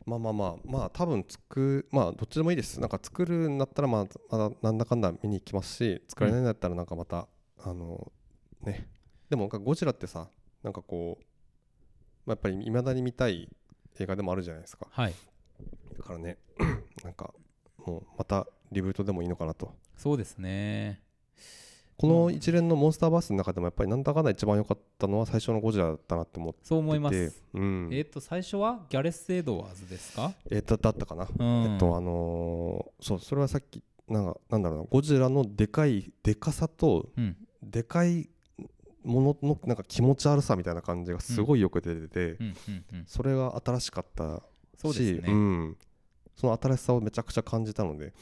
[0.05, 2.79] まあまあまあまあ多分作まあどっちでもいいです。
[2.79, 7.27] なんか作るんだったらまあまだなんだかんだ見に行きますし作られないんだったらなんかまた、
[7.63, 8.11] あの
[8.61, 8.87] ね。
[9.29, 10.27] でもなんかゴジラってさ
[10.61, 11.23] なんかこう、
[12.25, 13.49] まあ、やっぱりいまだに見たい
[13.99, 14.87] 映画でもあるじゃないですか。
[14.91, 15.13] はい。
[15.97, 16.37] だからね
[17.03, 17.33] なんか
[17.85, 19.73] もうまたリブートでもいいのかなと。
[19.95, 21.01] そうですね
[21.97, 27.31] この一連のモンスターバースの中でもやっぱりなんだかんだ一番良かったのは最初のゴジラだったなって思ってそう思います。
[27.31, 27.89] てうん。
[27.91, 34.85] えっ、と最初はギャレス・エドワーズですか、えーだだったかな、うん、えっとあのーそうそれはさっきなんかなんだろうな。
[34.89, 37.37] ゴジラのでかいでかさとうん。
[37.61, 38.29] でかい
[39.03, 42.37] もののなんか気持ち悪さみたいな感じがすごいよく出てて、
[43.05, 44.41] それが新しかったし
[44.77, 45.33] そうですね。
[45.33, 45.77] ん、
[46.35, 48.13] その新しさをめちゃくちゃ感じたので。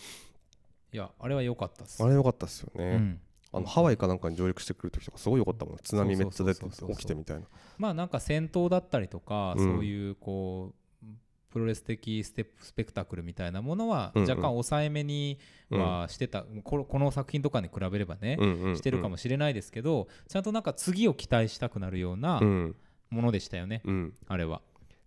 [0.93, 2.03] いやあれは良かったっす。
[2.03, 3.21] あれ良かったですよね、うん
[3.53, 7.43] あのハワイかなんかに上陸してくる時とかすごい良かったもん津波めっちゃ出て起きてみたいな。
[7.77, 9.63] まあなんか戦闘だったりとか、うん。
[9.63, 10.73] そういうこ
[11.03, 11.05] う
[11.49, 14.29] プロレス的ステップスペクタクルみたいなものはうんうん。
[14.29, 15.37] 若干抑えめに
[15.69, 18.77] はしてた、このこの作品とかに比べればね、うんうんうん。
[18.77, 22.75] してるかもしれないですけどちゃんとなんか次を期待したくなるようなうん。
[23.09, 24.13] ものでしたよね、うん。
[24.27, 24.61] あれは。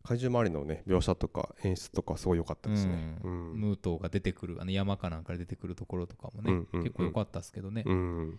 [0.07, 3.17] 怪獣周りのね描写とか演出とかすごい良かったですね。
[3.25, 3.55] ううん。
[3.55, 6.83] ムートが出てくるあの山かなんかで出てくるところとかもね、うんうんうん。
[6.83, 8.39] 結構良かったですけどね、うん。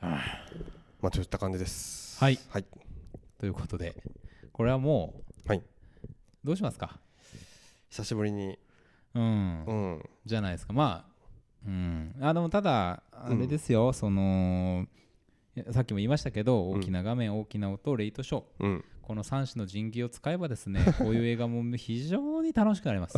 [0.00, 0.20] はあ
[1.02, 2.22] まあといった感じです。
[2.22, 2.38] はい。
[2.50, 2.64] はい。
[3.40, 3.96] ということで
[4.52, 5.14] これはも
[5.44, 5.62] う、はい。
[6.44, 7.00] どうしますか？
[7.90, 8.60] 久しぶりに。
[9.14, 10.08] うん、うん。
[10.24, 10.72] じゃないですか。
[10.72, 11.12] まあ
[11.66, 12.14] うん。
[12.20, 14.86] あでもただあれですよ、その
[15.72, 18.42] さっきも言いましたけど大きな画面、大きな音レイトショー。
[18.60, 23.16] うんこの3種の神器を使えばですね こういう映画も非常に楽しくなります。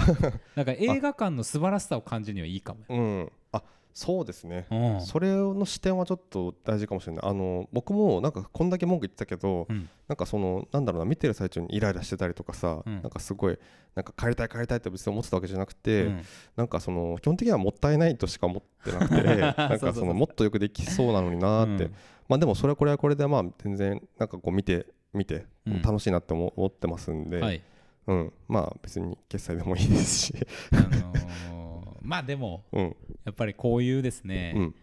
[0.54, 3.32] なんか映画館の素晴らしさを感じるにはいいかもよ、うん。
[3.50, 3.60] あ
[3.92, 4.68] そうですね。
[4.70, 5.00] うん。
[5.00, 7.24] それの視点はちょっと大事かもしれない。
[7.24, 9.88] あの僕もなんかこんだけ文句言ってたけど、うん。
[10.06, 13.02] なんかそのなんだろうな見てる最中にイライラしてたりとかさ、うん。
[13.02, 13.58] なんかすごい
[13.96, 16.22] なんか帰りたい帰りたいって別に思ってたわけじゃなくて、うん。
[16.54, 19.22] なんかその基本的にはもったいないとしか思ってなくて
[19.58, 21.94] なんかそうのもっとよくできそうなのになーって、うん。
[22.28, 25.82] まあでもそれはこれはこれでまあ全然なんかこう見て見てうん。
[25.82, 27.62] 楽しいなって思思ってますんで、はい。
[28.06, 30.34] うん、まあ別に決済でもいいですし、
[30.72, 32.96] あのーまあでもうん。
[33.24, 34.74] やっぱりこういうですね、うん。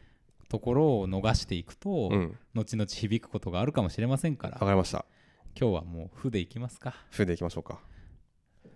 [0.49, 2.37] ところを逃していくと、うん。
[2.53, 4.53] 後々響くことがあるかもしれませんから。
[4.53, 5.05] わかりました。
[5.59, 6.95] 今日はもう「負でいきますか。
[7.09, 7.79] フでいきましょうか。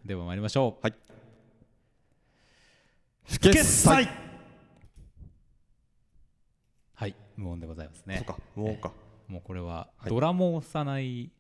[0.04, 0.84] では参りましょう。
[0.84, 0.96] はい。
[3.24, 4.10] 不決済
[6.96, 8.18] はい無音でございますね。
[8.18, 8.92] そうかもうか。
[9.28, 10.10] もうこれははい。
[10.10, 11.32] ドラも押さない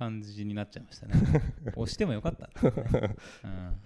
[0.00, 1.14] 感じになっちゃいましたね。
[1.76, 2.46] 押してもよかった。
[2.46, 3.76] ね、うん、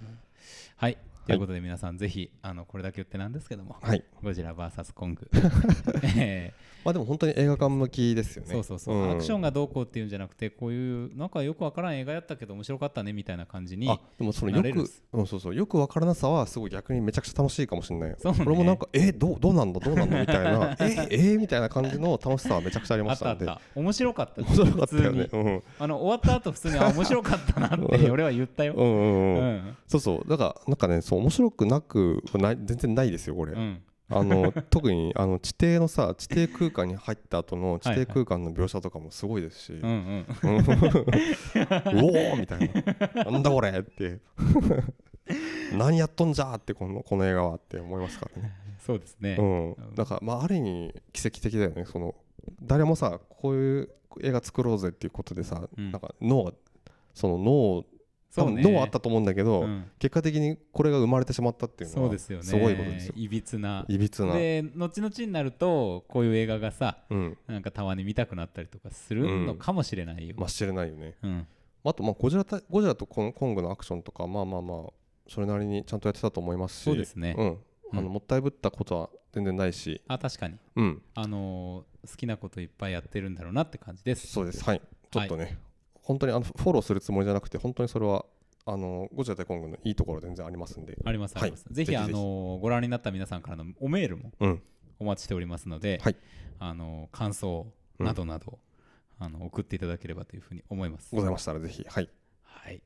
[0.77, 0.97] はい
[1.27, 4.05] ということで皆さんぜひあのこれだけ言ってなんですけどもはい。
[4.23, 5.29] ゴジラ VS コング、
[6.17, 6.53] え
[6.85, 8.51] まあでも本当に映画館向きですよね。
[8.51, 9.11] ーそうそうそう、ん。
[9.13, 18.15] アクションがどうこうっていうんじゃなくてこういうなんかよくわからん映画やったけど面白かったねみたいな感じにあでもそのよくうんそうそうよくわからなさはすごい逆にめちゃくちゃ楽しいかもしれない。
[18.19, 18.45] そうね。
[18.47, 20.77] 俺もなんかえどうどうなんだどうなんだみたいな。
[21.11, 23.47] ええみたいな感じの楽しさはめちゃくちゃありあましたので。
[23.75, 25.29] 面白かった面白かったよね。
[25.33, 25.63] うん。
[25.79, 29.57] あの終わった後普通にあ面白かったなって 俺は言ったよ、うんうんううん。
[29.57, 30.29] んそうそう。
[30.29, 33.83] だからなんかねそう面白くなくない全然ないですよこれ、うん。
[34.11, 40.57] あの 特にあの地底のさ地底空間に入った後の地底空間の描写とかもすごいですし、うんうん。
[40.57, 40.63] う
[41.93, 42.71] んおおみたい
[43.15, 43.25] な。
[43.25, 44.21] なんだこれって。
[45.77, 48.53] 何やっとんじゃーってこのこの映画はって思いますからね。
[48.79, 52.15] そうですね、うん、だからまあある意味奇跡的だよねその
[52.63, 53.91] 誰もさこういう
[54.21, 55.91] 映画作ろうぜっていうことでさ、うん。
[55.91, 56.53] なんか脳が
[57.15, 57.85] その脳
[58.35, 59.85] 多分脳あったと思うんだけど、うん。
[59.99, 62.45] 結果的にこれが生まれてしまったっていうのはそうですよね。
[62.45, 63.15] すごいことですよ。
[63.17, 63.85] いびつな。
[63.89, 71.15] いびつな、で後々になるとこういう映画がさうん、なんかたまに見たくなったりとかするのかもしれないよ、まあ知れないよね。
[71.23, 71.47] うん。
[71.85, 74.93] あとまあゴジラ対ゴジラとコンコングのアクションとかまあまあまあ
[75.29, 76.83] それなりにちゃんとやってたと思いますし。
[76.83, 77.35] そうですね。
[77.39, 77.47] うん。
[77.47, 77.59] うん。
[77.99, 80.01] あのもったいぶったことは全然ないし。
[80.09, 80.57] あ確かに。
[80.77, 81.03] うん。
[81.15, 84.27] あのー好きなこといっぱいやってるんだろうなって感じです。
[84.27, 84.63] そうです。
[84.65, 84.83] はい。
[85.11, 85.59] ちょっとね、
[86.05, 88.25] 本当にあのフォローするつもりじゃなくて本当にそれは
[88.67, 90.97] あのゴジラ対コングのいいところ全然ありますんで。
[91.05, 91.51] ありますあはい。
[91.51, 94.63] ります、ぜひぜひあのーご覧になった皆さんからのおメールもうん。
[95.01, 96.17] お待ちしておりますので、はい。
[96.61, 97.67] あのー感想
[97.99, 98.59] などなど、
[99.19, 101.15] あの送っていただければというふうに思います。
[101.15, 102.09] ございましたらぜひはい。
[102.43, 102.81] はい。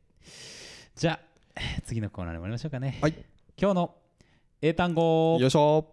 [0.96, 1.20] じゃあ
[1.56, 2.98] えー次のコーナーに参りましょうかね。
[3.02, 3.14] はい。
[3.60, 3.94] 今日の
[4.62, 5.38] 英単語。
[5.40, 5.92] よいしょ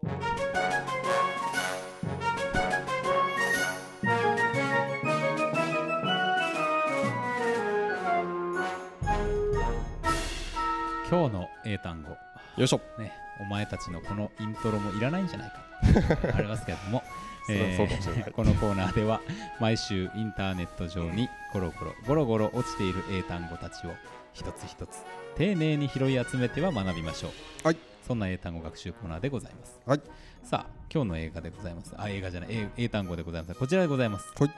[11.08, 12.10] 今日の英単語。
[12.10, 12.18] よ
[12.66, 12.82] いしょ。
[12.97, 16.34] ねお前たちのこのイントロもいらないんじゃないか。
[16.36, 17.03] ありますけれども。
[18.34, 19.22] このコーナーでは
[19.60, 23.91] 毎週インターネット上にゴロゴロゴロゴロ落ちている英単語たちを
[24.34, 25.03] 一つ一つ
[25.36, 27.68] 丁寧に拾い集めては学びましょう。
[27.68, 27.78] はい。
[28.08, 29.80] そんな英単語学習コーナーでございます。
[29.86, 30.01] はい。
[30.41, 31.93] さあ今日の映画でございます。
[31.95, 32.49] あ映画じゃない。
[32.49, 33.60] 英英単語でございます。
[33.60, 34.34] こちらでございます。
[34.39, 34.51] はい。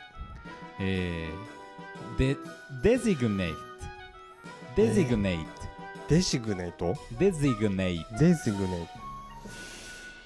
[0.80, 2.38] えー、で
[2.82, 3.54] designate
[4.78, 5.67] designate デ
[6.22, 8.90] シグネイト？designate デシグネイト。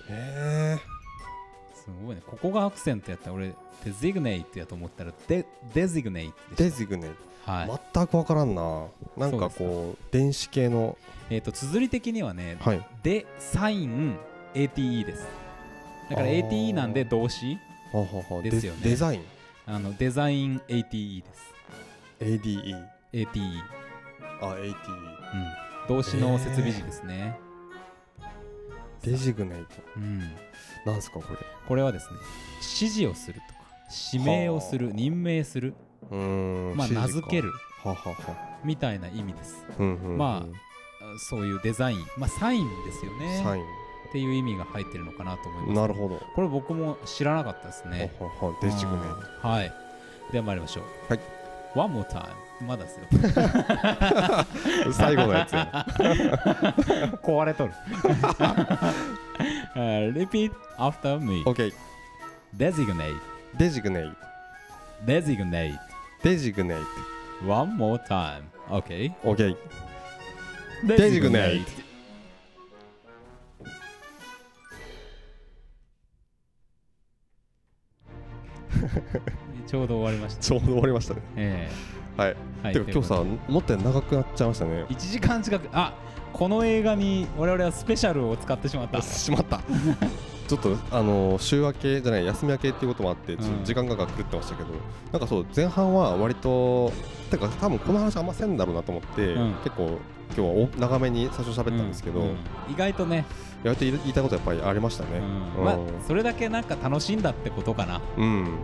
[0.09, 0.77] え
[1.73, 2.21] すごいね。
[2.25, 3.53] ここがアクセントやったら俺
[3.83, 7.15] designate やと思ったらで designate ー、でデしシグネイト。
[7.45, 8.85] たはい、全く分からんな。
[9.17, 10.97] なんかこう電子系の。
[11.29, 12.85] えっ、と綴り的にはねはい。
[13.03, 14.17] でサイン
[14.53, 15.27] ATE です。
[16.09, 16.47] だからあー。
[16.47, 17.57] ATE なんで動詞
[17.93, 18.41] ははは。
[18.43, 18.79] ですよね。
[18.83, 19.21] デデザイン。
[19.65, 21.53] あのデザイン ATE です。
[22.19, 22.75] ADE
[23.13, 23.39] ATE
[24.41, 27.37] あ ATE うん動詞の設備時ですね、
[29.03, 29.67] デジグネイト。
[29.97, 30.19] うん。
[30.85, 31.37] なんすかこれ。
[31.67, 32.17] これはですね
[32.57, 33.61] 指示をするとか
[34.13, 34.95] 指名をするはあ。
[34.95, 35.73] 任命する。
[36.09, 37.51] うーんまあ名付ける。
[37.83, 38.15] ははは。
[38.63, 39.65] みたいな意味です。
[39.79, 40.17] うんうんうん。
[40.17, 41.99] まあそういうデザイン。
[42.17, 43.41] まあサインですよね。
[43.43, 45.71] サイっていう意味が入ってるのかなと思います。
[45.71, 46.21] ンなるほど。
[46.35, 48.13] これ僕も知らなかったですね。
[48.19, 48.57] ははは。
[48.61, 49.15] デジグネイト。
[49.43, 49.51] うん。
[49.51, 49.73] はい。
[50.31, 50.83] では参りましょう。
[51.09, 51.40] はい
[51.73, 53.07] One more time まだですよ
[54.91, 55.85] 最後のやつや
[57.23, 57.73] 壊れとる
[59.75, 61.73] uh, Repeat after me OK
[62.55, 63.15] Designate
[63.57, 64.15] designate
[65.05, 65.79] Designate
[66.23, 66.85] designate
[67.47, 69.55] One more time OK OK
[70.85, 71.65] Designate
[79.71, 81.21] ちょうど終わりましたちょうど終わりましたね。
[81.37, 81.71] え
[82.17, 84.85] はい、えはいてか今日さ思ったより長くなっちゃいましたね。
[84.89, 85.93] 1時間近くあ
[86.33, 89.01] この映画に我々はスペシャルを使ってしまった。
[89.01, 89.61] しまった。
[90.49, 94.69] ちょっとあの週明けじゃない休み明けっていうこともあって時間が狂ってましたけど、
[95.13, 96.91] なんかそう前半は割と
[97.29, 99.53] てか多分この話あんませんだろうなと思って、うん。
[99.63, 99.99] 結構
[100.35, 102.25] 今日はお長めに最初喋ったんですけど、うん。
[102.27, 102.35] うん
[102.69, 103.25] 意外とね、
[103.63, 105.21] やっと言いたいことやっぱりありましたね。
[106.05, 108.01] それだけなんか楽しんだってことかな。
[108.17, 108.57] うん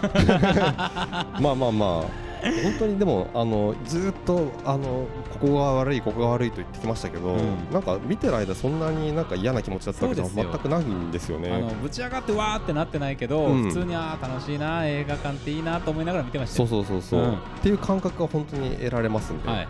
[1.40, 7.70] まあまあまあ本当にでもあのずーっとあのここが悪いここが悪いと言ってきましたけど、うん。
[7.70, 11.74] なんか見てる間そんなになんか嫌な気持ちだったわけじゃ全くないんですよあのね。
[11.82, 13.64] ぶち上がってわーってなってないけど、うん。
[13.64, 17.32] 普通にあー楽しいな映画館っていいなと思いながら見てましたそうよそうそうそう、うん。
[17.34, 19.66] っていう感覚が本当に得られますんで、はいはい。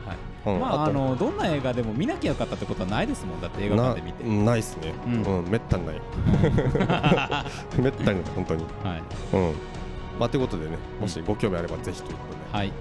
[0.47, 0.61] うん。
[0.61, 4.25] まああとのどんな映画でも見なきゃよかったってことはないですもんだって映画館で見て。
[4.25, 5.47] なないっすね、ううん。
[5.47, 5.97] んめったにない。
[6.87, 7.45] は
[7.79, 8.63] めったにない本当に。
[8.63, 8.67] い。
[9.35, 9.55] うん
[10.21, 12.73] まあということでねもしご興味あればぜひということで、はい。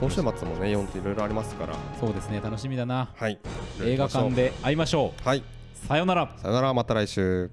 [0.00, 1.76] 今週末もね4っていろいろありますから。
[2.00, 3.08] そうですね楽しみだな。
[3.14, 3.38] はい。
[3.80, 5.38] 映画館で会いましょはい。
[5.38, 5.42] う
[5.86, 6.34] さよなら。
[6.42, 6.74] さよなら。
[6.74, 7.52] また来週